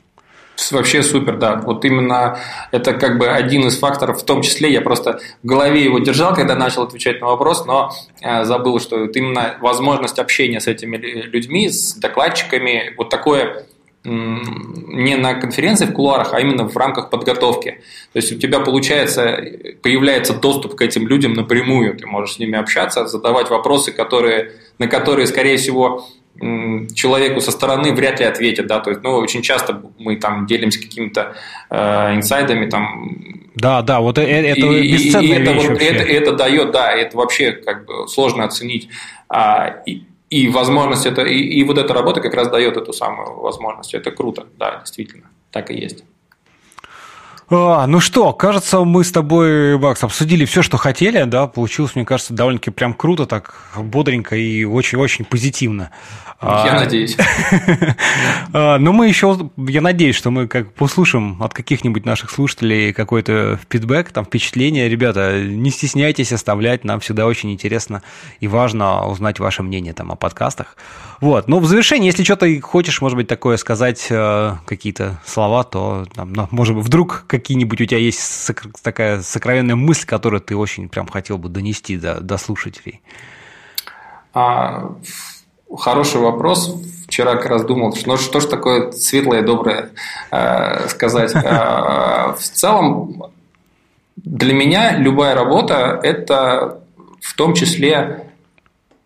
[0.70, 1.56] Вообще супер, да.
[1.56, 2.38] Вот именно
[2.70, 6.34] это как бы один из факторов, в том числе я просто в голове его держал,
[6.34, 7.90] когда начал отвечать на вопрос, но
[8.22, 13.66] э, забыл, что это именно возможность общения с этими людьми, с докладчиками, вот такое
[14.04, 17.80] не на конференции в кулуарах, а именно в рамках подготовки.
[18.12, 19.42] То есть у тебя получается,
[19.82, 24.88] появляется доступ к этим людям напрямую, ты можешь с ними общаться, задавать вопросы, которые, на
[24.88, 26.06] которые, скорее всего,
[26.94, 30.80] человеку со стороны вряд ли ответят, да, то есть, ну, очень часто мы там делимся
[30.80, 31.36] какими-то
[31.70, 33.16] э, инсайдами, там.
[33.54, 36.92] Да, да, вот э, это и, бесценная и, и это, вот, это, это дает, да,
[36.92, 38.88] это вообще как бы сложно оценить.
[39.28, 40.02] А, и,
[40.34, 43.94] и возможность это, и, и вот эта работа как раз дает эту самую возможность.
[43.94, 46.04] Это круто, да, действительно, так и есть.
[47.56, 52.04] А, ну что, кажется, мы с тобой, Макс, обсудили все, что хотели, да, получилось, мне
[52.04, 55.90] кажется, довольно-таки прям круто, так бодренько и очень-очень позитивно.
[56.42, 57.16] Я а, надеюсь.
[58.52, 63.58] А, но мы еще, я надеюсь, что мы как послушаем от каких-нибудь наших слушателей какой-то
[63.68, 64.88] фидбэк, там, впечатление.
[64.88, 68.02] Ребята, не стесняйтесь оставлять, нам всегда очень интересно
[68.40, 70.76] и важно узнать ваше мнение там о подкастах.
[71.20, 76.06] Вот, но в завершении, если что-то хочешь, может быть, такое сказать, э, какие-то слова, то,
[76.14, 78.50] там, ну, может быть, вдруг какие-нибудь у тебя есть
[78.82, 83.02] такая сокровенная мысль, которую ты очень прям хотел бы донести до, до слушателей.
[84.32, 84.96] А,
[85.76, 86.76] Хороший вопрос.
[87.06, 89.90] Вчера как раз думал, что, ну, что ж такое светлое и доброе
[90.30, 91.34] э, сказать.
[91.34, 93.32] Э, в целом,
[94.16, 96.80] для меня любая работа– это
[97.20, 98.30] в том числе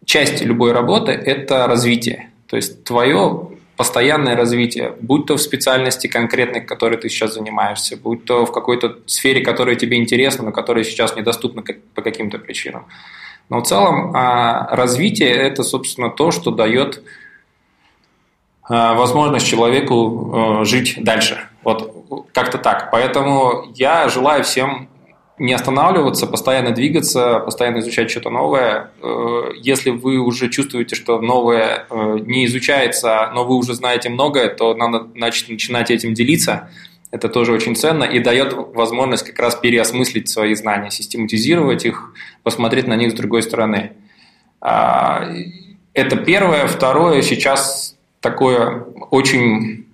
[0.05, 2.31] часть любой работы– это развитие.
[2.47, 3.49] То есть, твое
[3.79, 8.99] постоянное развитие, будь то в специальности конкретной, которой ты сейчас занимаешься, будь то в какой-то
[9.07, 11.63] сфере, которая тебе интересна, но которая сейчас недоступна
[11.95, 12.87] по каким-то причинам.
[13.49, 17.05] Но в целом а, развитие– это, собственно, то, что дает
[18.65, 21.39] а, возможность человеку жить дальше.
[21.63, 22.91] Вот как-то так.
[22.91, 24.89] Поэтому я желаю всем
[25.39, 28.91] не останавливаться, постоянно двигаться, постоянно изучать что-то новое.
[29.03, 34.49] Э, если вы уже чувствуете, что новое э, не изучается, но вы уже знаете многое,
[34.49, 36.71] то надо значит, начинать этим делиться–
[37.11, 42.13] это тоже очень ценно и дает возможность как раз переосмыслить свои знания, систематизировать их,
[42.43, 43.93] посмотреть на них с другой стороны.
[44.61, 45.27] А,
[45.95, 46.67] это первое.
[46.67, 49.87] Второе, сейчас такое очень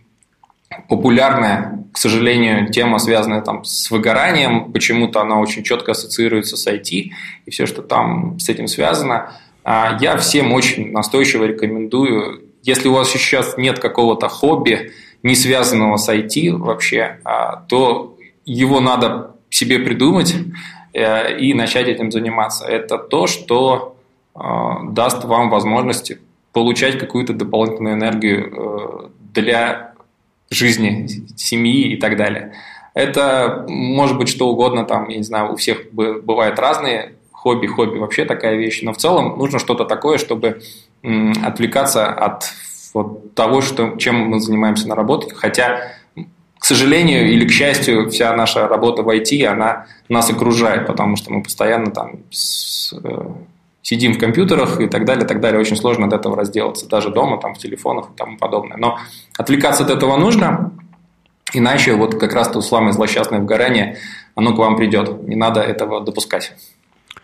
[0.89, 4.73] популярная, к сожалению, тема, связанная там с выгоранием.
[4.73, 7.13] Почему-то она очень четко ассоциируется с IT
[7.47, 9.33] и все, что там с этим связано.
[9.63, 14.91] А, я всем очень настойчиво рекомендую, если у вас сейчас нет какого-то хобби,
[15.23, 20.35] не связанного с IT вообще, а, то его надо себе придумать
[20.95, 22.65] э, и начать этим заниматься.
[22.65, 23.97] Это то, что
[24.35, 26.11] а, даст вам возможность
[26.53, 29.94] получать какую-то дополнительную энергию э, для
[30.55, 32.55] жизни, семьи и так далее.
[32.95, 37.99] Это может быть что угодно, там, я не знаю, у всех бывают разные хобби, хобби
[37.99, 40.63] вообще такая вещь, но в целом нужно что-то такое, чтобы
[41.45, 42.45] отвлекаться от
[42.95, 45.35] вот того, что, чем мы занимаемся на работе.
[45.35, 45.93] Хотя,
[46.59, 51.33] к сожалению или к счастью, вся наша работа в IT, она нас окружает, потому что
[51.33, 53.29] мы постоянно там с, э,
[53.85, 55.61] сидим в компьютерах и так далее, так далее.
[55.61, 58.79] Очень сложно от этого разделаться, даже дома, там, в телефонах и тому подобное.
[58.79, 58.99] Но
[59.39, 60.73] отвлекаться от этого нужно,
[61.53, 63.99] иначе вот как раз то самое злосчастное вгорание,
[64.35, 65.29] оно к вам придет.
[65.29, 66.55] Не надо этого допускать.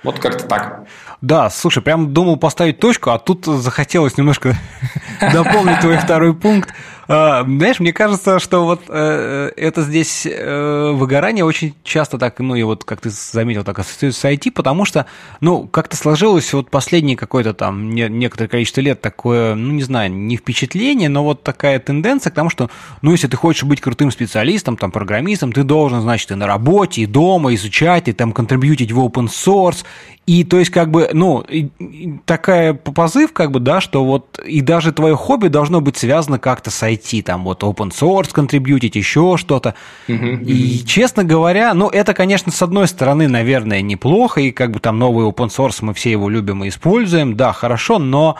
[0.03, 0.85] Вот как-то так.
[1.23, 4.57] Да, слушай, прям думал поставить точку, а тут захотелось немножко
[5.32, 6.74] дополнить твой второй пункт.
[7.12, 12.55] А, знаешь, мне кажется, что вот э, это здесь э, выгорание очень часто так, ну
[12.55, 15.07] и вот, как ты заметил, так ассоциируется с IT, потому что,
[15.41, 20.12] ну, как-то сложилось вот последние какое-то там не, некоторое количество лет такое, ну, не знаю,
[20.12, 22.70] не впечатление, но вот такая тенденция к тому, что,
[23.03, 27.03] ну, если ты хочешь быть крутым специалистом, там, программистом, ты должен, значит, и на работе,
[27.03, 29.85] и дома изучать, и там контрибьютить в open source,
[30.31, 34.39] и то есть, как бы, ну, и, и такая позыв, как бы, да, что вот
[34.39, 38.94] и даже твое хобби должно быть связано как-то с IT, там вот open source контрибьютить,
[38.94, 39.74] еще что-то.
[40.07, 45.01] И, честно говоря, ну, это, конечно, с одной стороны, наверное, неплохо, и как бы там
[45.01, 48.36] новый open source, мы все его любим и используем, да, хорошо, но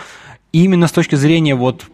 [0.53, 1.87] именно с точки зрения вот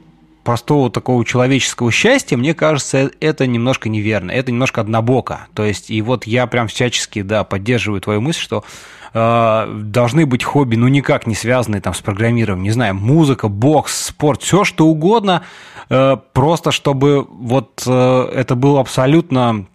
[0.47, 5.49] простого такого человеческого счастья, мне кажется, это немножко неверно, это немножко однобоко.
[5.55, 8.65] То есть, и вот я прям всячески, да, поддерживаю твою мысль, что
[9.13, 14.07] э, должны быть хобби, ну, никак не связанные там с программированием, не знаю, музыка, бокс,
[14.07, 15.43] спорт, все что угодно,
[15.91, 19.67] э, просто чтобы вот э, это было абсолютно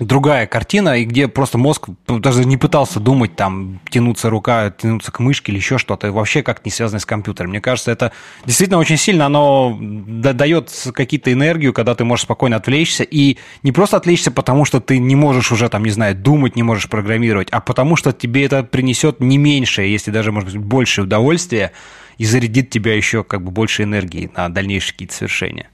[0.00, 5.20] другая картина, и где просто мозг даже не пытался думать, там, тянуться рука, тянуться к
[5.20, 7.50] мышке или еще что-то, вообще как не связано с компьютером.
[7.50, 8.10] Мне кажется, это
[8.44, 13.96] действительно очень сильно, оно дает какие-то энергию, когда ты можешь спокойно отвлечься, и не просто
[13.96, 17.60] отвлечься, потому что ты не можешь уже, там, не знаю, думать, не можешь программировать, а
[17.60, 21.70] потому что тебе это принесет не меньшее, если даже, может быть, большее удовольствие,
[22.18, 25.68] и зарядит тебя еще как бы больше энергии на дальнейшие какие-то совершения.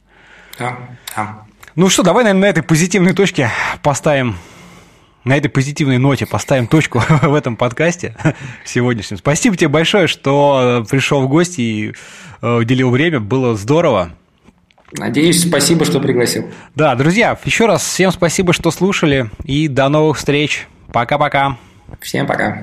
[0.59, 0.77] Да,
[1.17, 1.45] да.
[1.77, 3.51] Ну что, давай, наверное, на этой позитивной точке
[3.83, 4.37] поставим
[5.25, 8.17] на этой позитивной ноте поставим точку в этом подкасте
[8.65, 9.19] сегодняшнем.
[9.19, 11.95] Спасибо тебе большое, что пришел в гости и
[12.41, 13.21] э, уделил время.
[13.21, 14.13] Было здорово.
[14.93, 16.51] Надеюсь, спасибо, что пригласил.
[16.75, 19.31] Да, друзья, еще раз всем спасибо, что слушали.
[19.45, 20.67] И до новых встреч.
[20.93, 21.59] Пока-пока.
[22.01, 22.63] Всем пока.